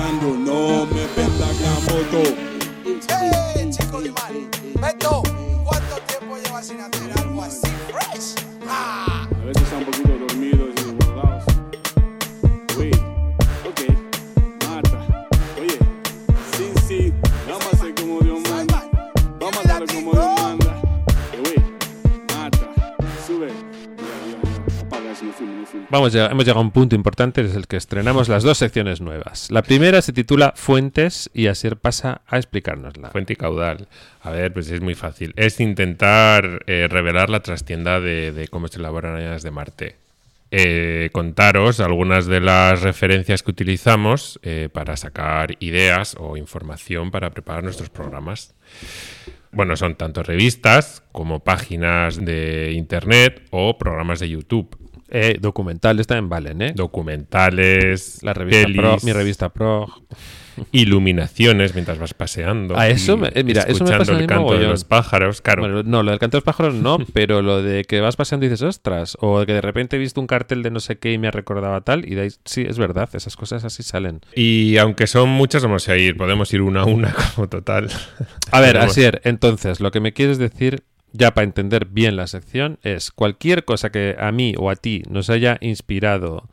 [26.12, 29.50] ya, hemos llegado a un punto importante, es el que estrenamos las dos secciones nuevas.
[29.50, 33.10] La primera se titula Fuentes y Asier pasa a explicárnosla.
[33.10, 33.88] Fuente y caudal.
[34.22, 35.32] A ver, pues es muy fácil.
[35.36, 40.04] Es intentar eh, revelar la trastienda de, de cómo se elaboran añadas de Marte.
[40.56, 47.30] Eh, contaros algunas de las referencias que utilizamos eh, para sacar ideas o información para
[47.30, 48.54] preparar nuestros programas.
[49.50, 54.83] Bueno, son tanto revistas como páginas de internet o programas de YouTube.
[55.16, 56.72] Eh, documentales también valen, ¿eh?
[56.74, 59.86] Documentales, La revista pelis, Pro, mi revista Pro.
[60.72, 62.76] iluminaciones mientras vas paseando.
[62.78, 65.40] A eso me- eh, mira, eso me escuchando pasa el canto de los pájaros.
[65.40, 68.16] Claro, Bueno, no, lo del canto de los pájaros no, pero lo de que vas
[68.16, 70.96] paseando y dices, ostras, o que de repente he visto un cartel de no sé
[70.98, 73.64] qué y me ha recordado a tal, y de ahí, sí, es verdad, esas cosas
[73.64, 74.20] así salen.
[74.34, 77.88] Y aunque son muchas, vamos a ir, podemos ir una a una como total.
[78.52, 80.82] A ver, Asier, entonces, lo que me quieres decir,
[81.14, 85.04] ya para entender bien la sección, es cualquier cosa que a mí o a ti
[85.08, 86.48] nos haya inspirado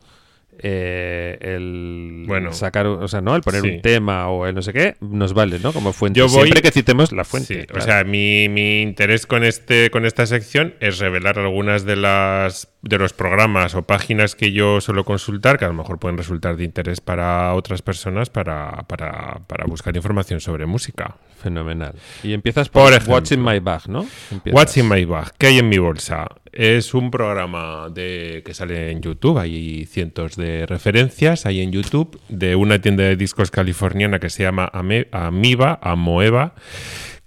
[0.58, 3.34] eh, el Bueno, sacar, o sea, ¿no?
[3.34, 3.68] El poner sí.
[3.70, 5.72] un tema o el no sé qué, nos vale, ¿no?
[5.72, 6.18] Como fuente.
[6.18, 7.60] Yo voy- Siempre que citemos la fuente.
[7.62, 7.82] Sí, claro.
[7.82, 12.68] O sea, mi, mi interés con este con esta sección es revelar algunas de las
[12.82, 16.56] de los programas o páginas que yo suelo consultar, que a lo mejor pueden resultar
[16.56, 21.16] de interés para otras personas para, para, para buscar información sobre música.
[21.40, 21.94] Fenomenal.
[22.24, 23.14] Y empiezas por, Por ejemplo.
[23.14, 24.06] What's in My Bag, ¿no?
[24.30, 24.58] Empiezas.
[24.58, 25.32] What's in my bag?
[25.38, 26.26] ¿Qué hay en mi bolsa?
[26.52, 29.38] Es un programa de que sale en YouTube.
[29.38, 34.42] Hay cientos de referencias ahí en YouTube de una tienda de discos californiana que se
[34.42, 36.54] llama Ame- Amiba, Amoeba.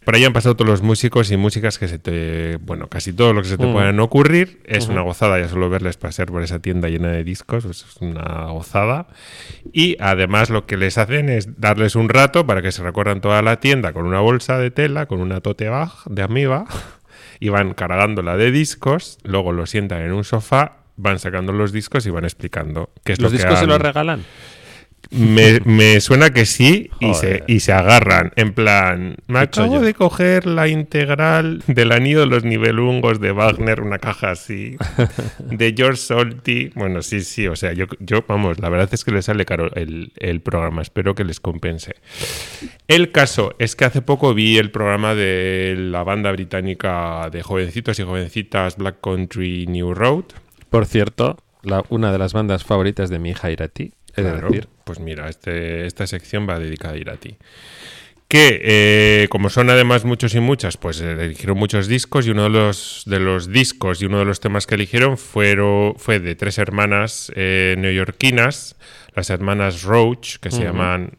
[0.03, 2.57] Por ahí han pasado todos los músicos y músicas que se te.
[2.57, 3.73] Bueno, casi todo lo que se te Mm.
[3.73, 4.61] puedan ocurrir.
[4.65, 7.65] Es una gozada ya solo verles pasear por esa tienda llena de discos.
[7.65, 9.07] pues es una gozada.
[9.73, 13.41] Y además lo que les hacen es darles un rato para que se recorran toda
[13.41, 16.65] la tienda con una bolsa de tela, con una tote bag de amiba.
[17.39, 19.17] Y van cargándola de discos.
[19.23, 20.77] Luego lo sientan en un sofá.
[20.97, 23.81] Van sacando los discos y van explicando qué es ¿Los lo que discos se los
[23.81, 24.23] regalan?
[25.11, 28.31] Me, me suena que sí y se, y se agarran.
[28.35, 33.81] En plan, me acabo de coger la integral del anillo de los nivelungos de Wagner,
[33.81, 34.77] una caja así,
[35.39, 36.71] de George Solti.
[36.75, 39.73] Bueno, sí, sí, o sea, yo, yo vamos, la verdad es que les sale caro
[39.75, 41.95] el, el programa, espero que les compense.
[42.87, 47.99] El caso es que hace poco vi el programa de la banda británica de jovencitos
[47.99, 50.25] y jovencitas Black Country New Road.
[50.69, 54.67] Por cierto, la- una de las bandas favoritas de mi hija Irati, de Claro, decir.
[54.85, 57.35] Pues mira, este, esta sección va dedicada a ir a ti.
[58.29, 62.43] Que eh, como son además muchos y muchas, pues eh, eligieron muchos discos y uno
[62.43, 66.35] de los, de los discos y uno de los temas que eligieron fueron, fue de
[66.35, 68.77] tres hermanas eh, neoyorquinas,
[69.13, 71.17] las hermanas Roach, que se llaman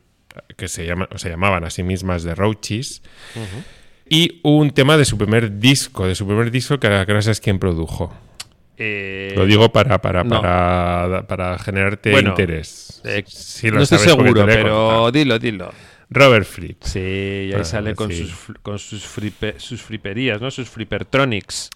[0.57, 3.03] que se, llaman, o se llamaban a sí mismas de Roaches,
[4.09, 7.59] y un tema de su primer disco, de su primer disco que, no sabes quién
[7.59, 8.15] produjo.
[8.79, 10.41] Eh, Lo digo para, para, no.
[10.41, 13.01] para, para generarte Bueno, interés.
[13.05, 15.73] eh, Sí lo no estoy seguro, pero dilo, dilo.
[16.09, 16.83] Robert Fripp.
[16.85, 18.27] Sí, y ahí Ah, sale con, sí.
[18.29, 20.53] sus, con sus, fripe- sus friperías, ¿no?
[20.53, 21.69] Sus flippertronics.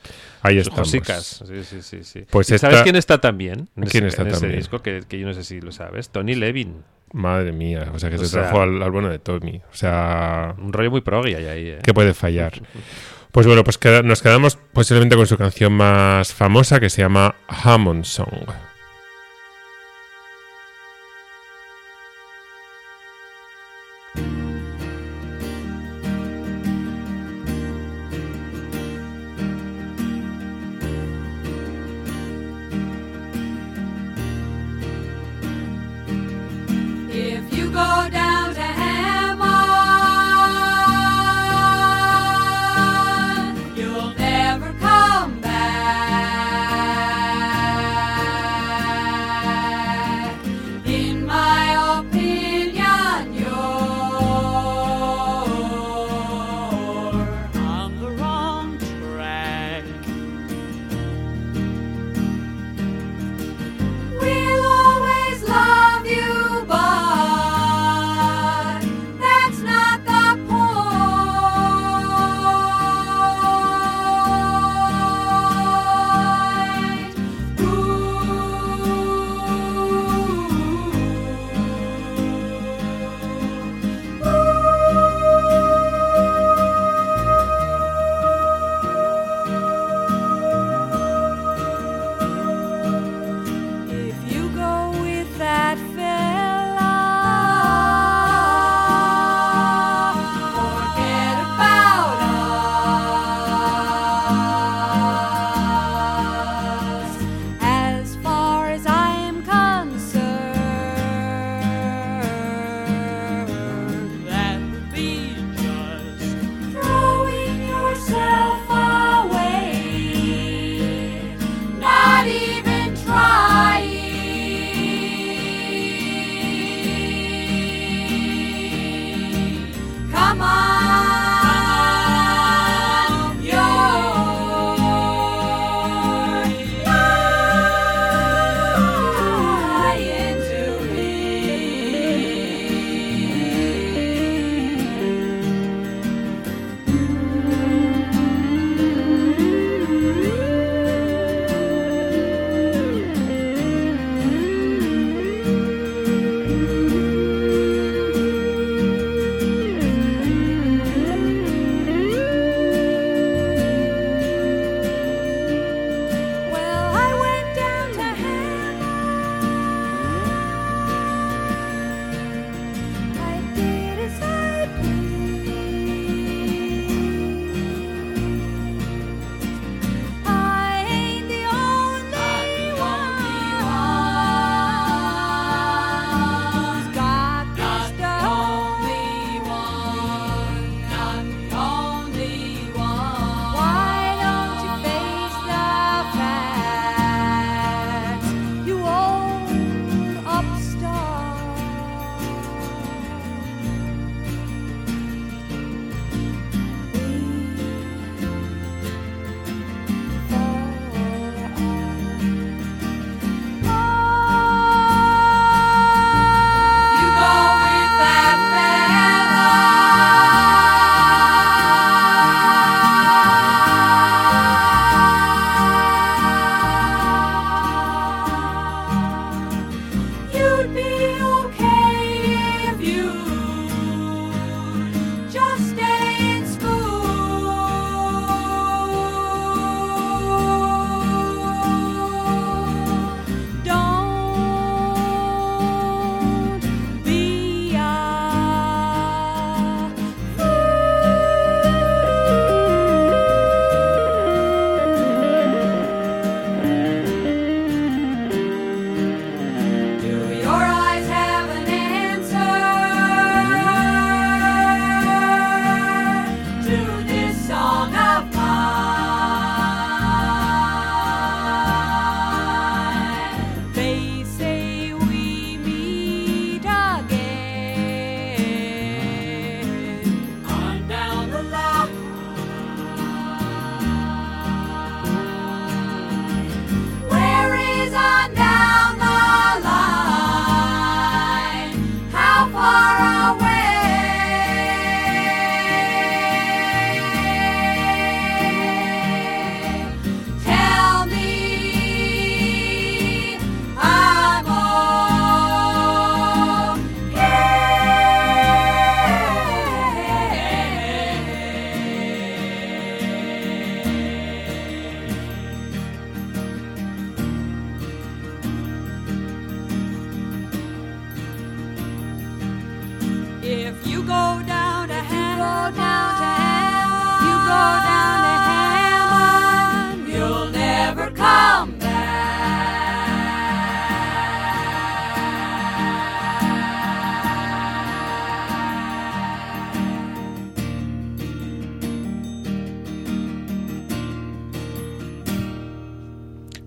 [0.43, 0.81] Ahí sus estamos.
[0.89, 1.43] cosicas.
[1.49, 2.25] Sí, sí, sí, sí.
[2.31, 3.69] Pues ¿Y esta- ¿Sabes quién está también?
[3.77, 4.59] En ¿Quién ese, está en ese también?
[4.61, 6.11] disco que, que yo no sé si lo sabes.
[6.11, 6.77] Tony Levin.
[7.13, 9.57] Madre mía, o sea que O se sea- trajo al, al bueno de Tommy.
[9.69, 11.79] O sea, Un rollo muy proggy ahí, ¿eh?
[11.83, 12.53] ¿qué puede fallar?
[13.33, 17.35] Pues bueno, pues queda- nos quedamos posiblemente con su canción más famosa que se llama
[17.49, 18.49] Hammond Song.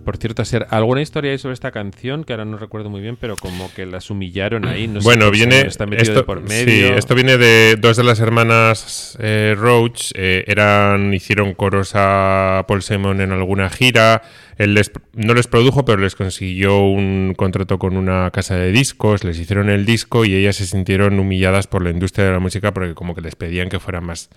[0.04, 3.18] Por cierto, Asier, ¿alguna historia hay sobre esta canción que ahora no recuerdo muy bien,
[3.20, 4.88] pero como que las humillaron ahí?
[4.88, 5.62] No sé bueno, si viene.
[5.62, 6.96] está metido esto, de por sí, medio.
[6.98, 10.12] esto viene de dos de las hermanas eh, Roach.
[10.16, 14.24] eh, eran, hicieron coros a Paul Simon en alguna gira.
[14.58, 19.24] Él les, no les produjo, pero les consiguió un contrato con una casa de discos.
[19.24, 22.74] Les hicieron el disco y ellas se sintieron humilladas por la industria de la música
[22.74, 24.30] porque, como que les pedían que fueran más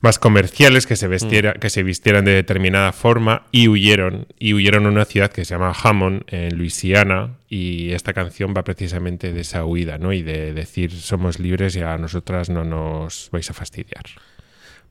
[0.00, 4.26] más comerciales, que se, vestiera, que se vistieran de determinada forma y huyeron.
[4.38, 8.64] Y huyeron a una ciudad que se llama Hammond, en Luisiana, y esta canción va
[8.64, 10.12] precisamente de esa huida, ¿no?
[10.12, 14.04] Y de decir somos libres y a nosotras no nos vais a fastidiar.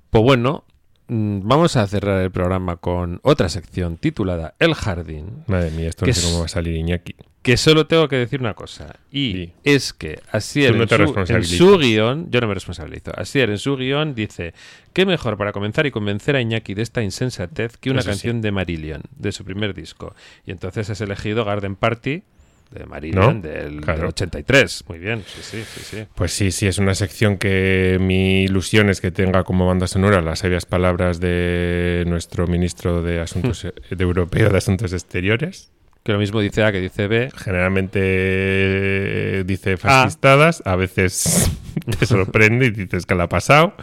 [0.10, 0.66] Pues bueno,
[1.08, 6.06] mm, vamos a cerrar el programa con otra sección titulada El Jardín, Madre mía, esto
[6.06, 7.16] no sé cómo va a salir Iñaki.
[7.46, 11.44] Que solo tengo que decir una cosa, y es que Asier no en, su, en
[11.44, 14.56] su guion, yo no me responsabilizo, Asier en su guion dice,
[14.94, 18.14] qué mejor para comenzar y convencer a Iñaki de esta insensatez que una Eso sí.
[18.14, 20.16] canción de Marillion, de su primer disco.
[20.46, 22.24] Y entonces has elegido Garden Party
[22.72, 23.48] de Marillion ¿No?
[23.48, 24.00] del, Claro.
[24.00, 24.84] del 83.
[24.88, 26.06] Muy bien, sí, sí, sí, sí.
[26.16, 30.22] Pues sí, sí, es una sección que mi ilusión es que tenga como banda sonora
[30.24, 35.70] las sabias palabras de nuestro ministro de Asuntos de Europeo de Asuntos Exteriores.
[36.06, 37.32] Que lo mismo dice A que dice B.
[37.36, 41.50] Generalmente eh, dice fascistadas, a veces
[42.00, 43.74] te sorprende y dices que la ha pasado.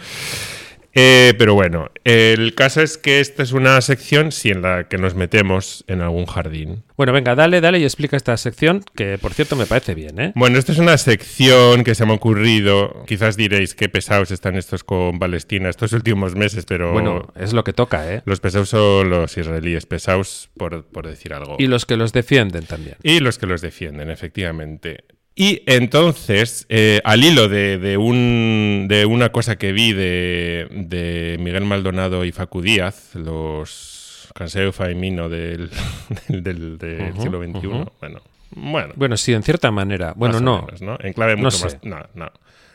[0.94, 4.98] Eh, pero bueno, el caso es que esta es una sección sí, en la que
[4.98, 6.84] nos metemos en algún jardín.
[6.96, 10.32] Bueno, venga, dale, dale y explica esta sección, que por cierto me parece bien, ¿eh?
[10.34, 13.04] Bueno, esta es una sección que se me ha ocurrido.
[13.06, 17.64] Quizás diréis qué pesados están estos con Palestina estos últimos meses, pero Bueno, es lo
[17.64, 18.22] que toca, ¿eh?
[18.24, 21.56] los pesados son los israelíes, pesados por, por decir algo.
[21.58, 22.96] Y los que los defienden también.
[23.02, 25.04] Y los que los defienden, efectivamente.
[25.34, 31.36] Y entonces, eh, al hilo de, de un, de una cosa que vi de, de
[31.40, 35.70] Miguel Maldonado y Facu Díaz, los Canseo Faimino del,
[36.28, 37.66] del, del- del siglo XXI,
[38.00, 38.20] bueno,
[38.54, 40.12] bueno, Bueno, sí, en cierta manera.
[40.16, 40.62] Bueno, más no.
[40.66, 40.98] menos, ¿no?
[41.00, 41.64] En clave No mucho sé.
[41.64, 41.78] más.
[41.82, 42.30] No, no.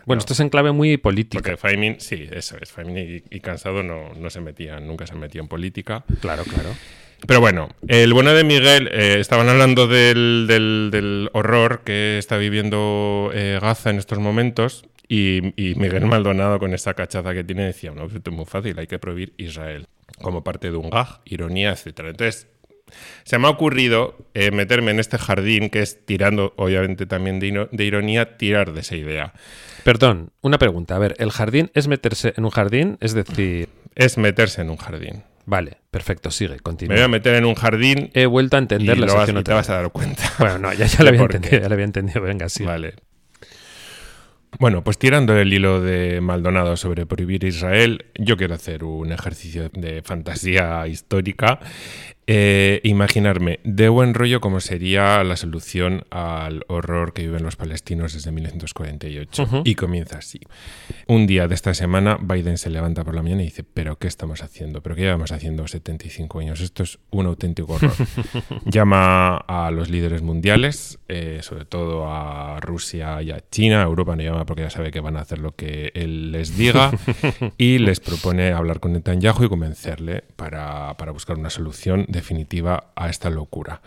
[0.07, 0.19] Bueno, no.
[0.19, 1.41] esto es en clave muy política.
[1.43, 2.73] Porque Faimin, sí, eso es.
[2.95, 6.03] Y, y Cansado no, no se metían, nunca se metían en política.
[6.21, 6.69] Claro, claro.
[7.25, 12.37] Pero bueno, el bueno de Miguel, eh, estaban hablando del, del- del horror que está
[12.37, 14.85] viviendo eh, Gaza en estos momentos.
[15.09, 18.77] Y, y Miguel Maldonado, con esa cachaza que tiene, decía: No, esto es muy fácil,
[18.77, 19.87] hay que prohibir Israel
[20.21, 22.09] como parte de un gag, ironía, etcétera.
[22.09, 22.47] Entonces,
[23.23, 27.67] se me ha ocurrido eh, meterme en este jardín que es tirando, obviamente también de,
[27.71, 29.33] de ironía, tirar de esa idea.
[29.83, 30.95] Perdón, una pregunta.
[30.95, 32.97] A ver, ¿el jardín es meterse en un jardín?
[33.01, 35.23] Es decir, Es meterse en un jardín.
[35.47, 37.07] Vale, perfecto, sigue, Me voy a continúa.
[37.07, 39.69] meter en un jardín He vuelto a y entender la lo vas- y te vas
[39.71, 40.21] a dar cuenta.
[40.37, 42.21] Bueno, no, ya, ya lo había entendido, ya lo había entendido.
[42.21, 42.63] Venga, sí.
[42.63, 42.93] Vale.
[44.59, 49.69] Bueno, pues tirando el hilo de Maldonado sobre prohibir Israel, yo quiero hacer un ejercicio
[49.73, 51.59] de fantasía histórica.
[52.29, 58.11] Eh, imaginarme de buen rollo cómo sería la solución al horror que viven los palestinos
[58.11, 59.43] desde 1948.
[59.43, 59.61] Ujú.
[59.63, 60.41] Y comienza así.
[61.07, 64.07] Un día de esta semana, Biden se levanta por la mañana y dice, pero ¿qué
[64.07, 64.81] estamos haciendo?
[64.81, 66.59] ¿Pero qué llevamos haciendo 75 años?
[66.59, 67.93] Esto es un auténtico horror.
[68.65, 73.83] llama a los líderes mundiales, eh, sobre todo a Rusia y a China.
[73.83, 76.91] Europa no llama porque ya sabe que van a hacer lo que él les diga.
[77.57, 83.09] y les propone hablar con Netanyahu y convencerle para, para buscar una solución definitiva a
[83.09, 83.81] esta locura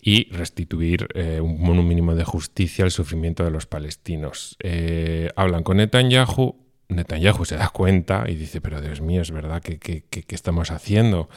[0.00, 4.56] y restituir eh, un, un mínimo de justicia al sufrimiento de los palestinos.
[4.60, 6.56] Eh, hablan con Netanyahu.
[6.88, 11.28] Netanyahu se da cuenta y dice, pero Dios mío, es verdad que- que estamos haciendo.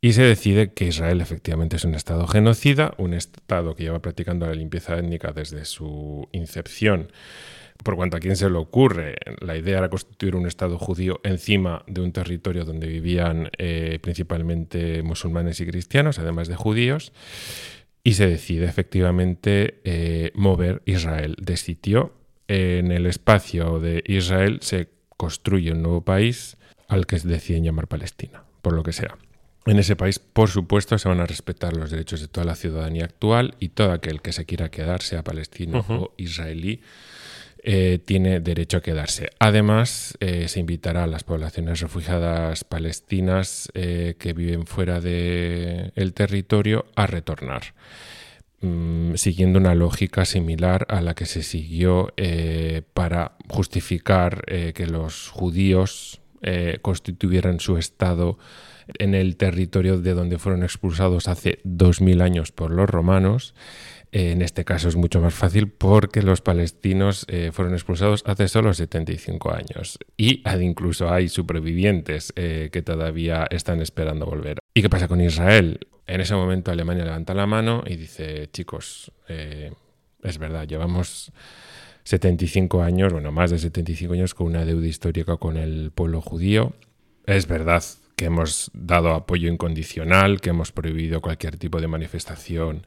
[0.00, 4.46] Y se decide que Israel efectivamente es un Estado genocida, un Estado que lleva practicando
[4.46, 7.12] la limpieza étnica desde su incepción.
[7.82, 11.82] Por cuanto a quién se le ocurre, la idea era constituir un Estado judío encima
[11.86, 17.12] de un territorio donde vivían eh, principalmente musulmanes y cristianos, además de judíos,
[18.02, 22.12] y se decide efectivamente eh, mover Israel de sitio.
[22.46, 26.56] En el espacio de Israel se construye un nuevo país
[26.88, 29.16] al que deciden llamar Palestina, por lo que sea.
[29.66, 33.04] En ese país, por supuesto, se van a respetar los derechos de toda la ciudadanía
[33.04, 36.82] actual y todo aquel que se quiera quedar, sea palestino o israelí,
[37.66, 39.30] eh, tiene derecho a quedarse.
[39.38, 46.84] Además, eh, se invitará a las poblaciones refugiadas palestinas eh, que viven fuera del territorio
[46.94, 47.72] a retornar,
[48.60, 52.12] mm, siguiendo una lógica similar a la que se siguió
[52.92, 56.20] para justificar que los judíos
[56.82, 58.36] constituyeran su Estado
[58.98, 63.54] en el territorio de donde fueron expulsados hace 2000 años por los romanos.
[64.16, 68.72] En este caso es mucho más fácil porque los palestinos eh, fueron expulsados hace solo
[68.72, 74.60] 75 años y incluso hay supervivientes eh, que todavía están esperando volver.
[74.72, 75.80] ¿Y qué pasa con Israel?
[76.06, 79.72] En ese momento Alemania levanta la mano y dice, chicos, eh,
[80.22, 81.32] es verdad, llevamos
[82.04, 86.74] 75 años, bueno, más de 75 años con una deuda histórica con el pueblo judío.
[87.26, 87.82] Es verdad
[88.14, 92.86] que hemos dado apoyo incondicional, que hemos prohibido cualquier tipo de manifestación,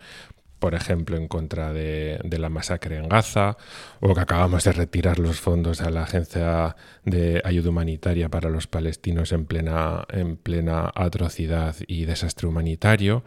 [0.60, 3.58] por ejemplo, en contra de, de la masacre en Gaza,
[4.00, 8.68] o que acabamos de retirar los fondos a la Agencia de Ayuda Humanitaria para los
[8.68, 13.24] palestinos en plena, en plena atrocidad y desastre humanitario.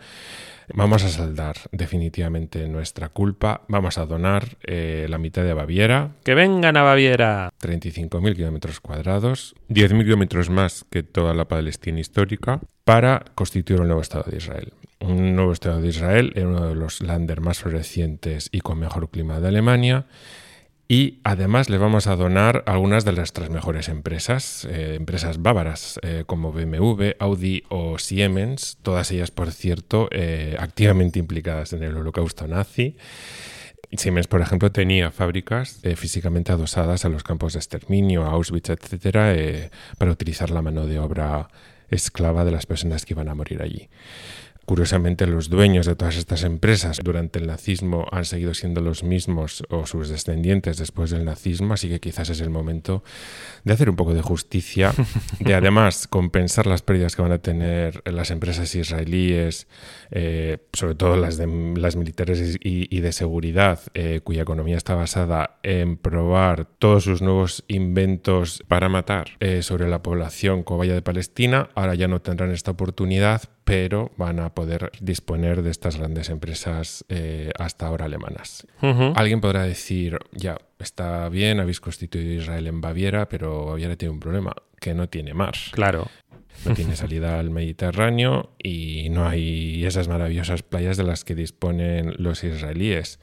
[0.72, 3.62] Vamos a saldar definitivamente nuestra culpa.
[3.68, 7.51] Vamos a donar eh, la mitad de Baviera, ¡Que vengan a Baviera!
[7.61, 14.03] 35.000 kilómetros cuadrados, 10.000 kilómetros más que toda la Palestina histórica, para constituir un nuevo
[14.03, 14.72] Estado de Israel.
[15.01, 19.11] Un nuevo Estado de Israel en uno de los landers más florecientes y con mejor
[19.11, 20.07] clima de Alemania.
[20.88, 26.24] Y además le vamos a donar algunas de nuestras mejores empresas, eh, empresas bávaras eh,
[26.26, 32.48] como BMW, Audi o Siemens, todas ellas, por cierto, eh, activamente implicadas en el holocausto
[32.48, 32.96] nazi.
[33.92, 39.70] Siemens, por ejemplo, tenía fábricas físicamente adosadas a los campos de exterminio, Auschwitz, etcétera, eh,
[39.98, 41.48] para utilizar la mano de obra
[41.88, 43.88] esclava de las personas que iban a morir allí.
[44.70, 49.64] Curiosamente, los dueños de todas estas empresas durante el nazismo han seguido siendo los mismos
[49.68, 53.02] o sus descendientes después del nazismo, así que quizás es el momento
[53.64, 54.92] de hacer un poco de justicia,
[55.40, 59.66] de además compensar las pérdidas que van a tener las empresas israelíes,
[60.12, 65.58] eh, sobre todo las, de, las militares y, de seguridad, eh, cuya economía está basada
[65.64, 71.70] en probar todos sus nuevos inventos para matar eh, sobre la población cobaya de Palestina.
[71.74, 77.04] Ahora ya no tendrán esta oportunidad, pero van a poder disponer de estas grandes empresas
[77.08, 78.66] eh, hasta ahora alemanas.
[79.14, 84.18] Alguien podrá decir, ya, está bien, habéis constituido Israel en Baviera, pero Baviera tiene un
[84.20, 85.54] problema, que no tiene mar.
[85.70, 86.08] Claro.
[86.64, 92.14] No tiene salida al Mediterráneo y no hay esas maravillosas playas de las que disponen
[92.18, 93.20] los israelíes.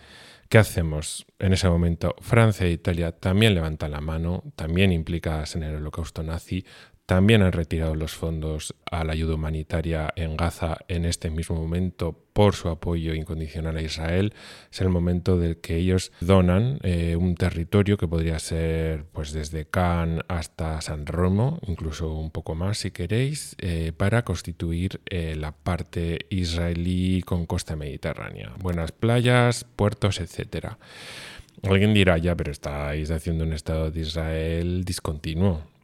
[0.49, 1.25] ¿Qué hacemos?
[1.39, 6.23] En ese momento Francia e Italia también levantan la mano, también implicadas en el holocausto
[6.23, 6.65] nazi,
[7.07, 12.19] también han retirado los fondos a la ayuda humanitaria en Gaza en este mismo momento
[12.33, 14.33] por su apoyo incondicional a Israel.
[14.69, 19.63] Es el momento del que ellos donan eh, un territorio que podría ser pues desde
[19.63, 25.53] Cannes hasta San Romo, incluso un poco más si queréis, eh, para constituir eh, la
[25.53, 28.51] parte israelí con costa mediterránea.
[28.59, 30.77] Buenas playas, puertos, etcétera.
[31.63, 35.76] Alguien dirá, ya, pero estáis haciendo un Estado de Israel discontinuo.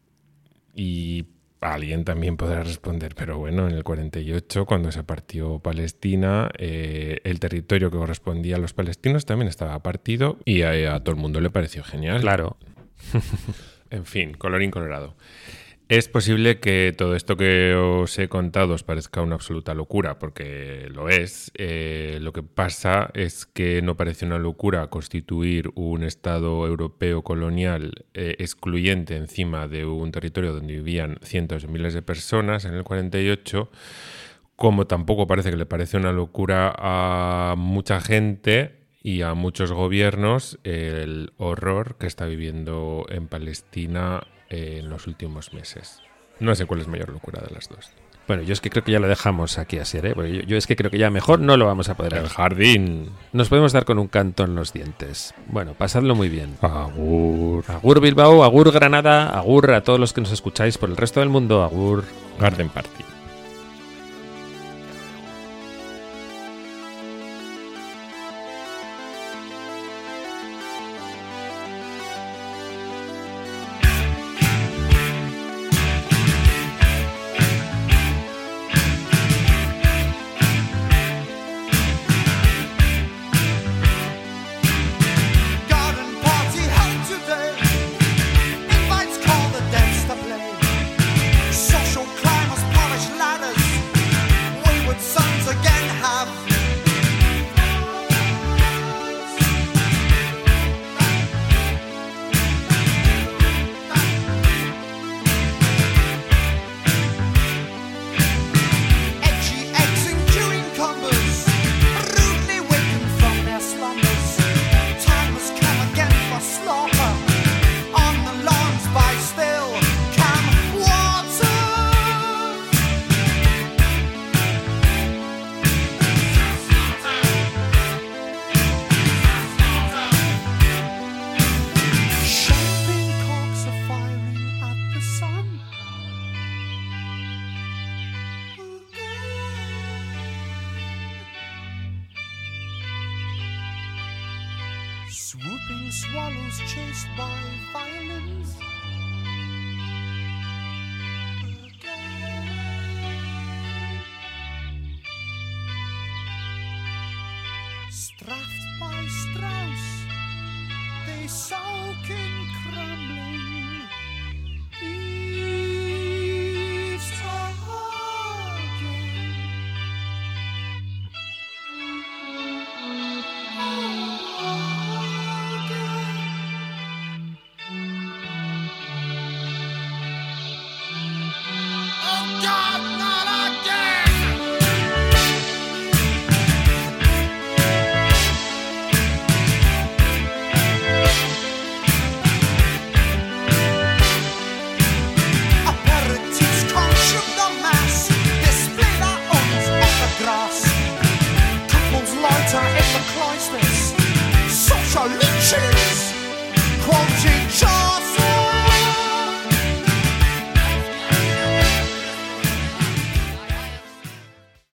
[0.75, 1.25] Y
[1.61, 7.39] alguien también podrá responder, pero bueno, en el 48, cuando se partió Palestina, eh, el
[7.39, 11.39] territorio que correspondía a los palestinos también estaba partido y a, a todo el mundo
[11.39, 12.21] le pareció genial.
[12.21, 12.57] Claro.
[13.93, 15.15] En fin, colorín colorado.
[15.93, 20.87] Es posible que todo esto que os he contado os parezca una absoluta locura, porque
[20.89, 21.51] lo es.
[21.53, 27.91] Eh, lo que pasa es que no parece una locura constituir un Estado europeo colonial
[28.15, 32.83] eh, excluyente encima de un territorio donde vivían cientos de miles de personas en el
[32.83, 33.69] 48,
[34.55, 40.57] como tampoco parece que le parece una locura a mucha gente y a muchos gobiernos
[40.63, 44.23] el horror que está viviendo en Palestina
[44.53, 46.01] eh, en los últimos meses.
[46.39, 47.91] No sé cuál es mayor locura de las dos.
[48.27, 50.13] Bueno, yo es que creo que ya lo dejamos aquí así, ¿eh?
[50.15, 53.09] Yo, yo es que creo que ya mejor no lo vamos a poder El jardín.
[53.33, 55.33] Nos podemos dar con un canto en los dientes.
[55.47, 56.57] Bueno, pasadlo muy bien.
[56.61, 57.65] Agur.
[57.67, 61.29] Agur Bilbao, Agur Granada, Agur a todos los que nos escucháis por el resto del
[61.29, 62.05] mundo, Agur.
[62.39, 63.12] Garden Party.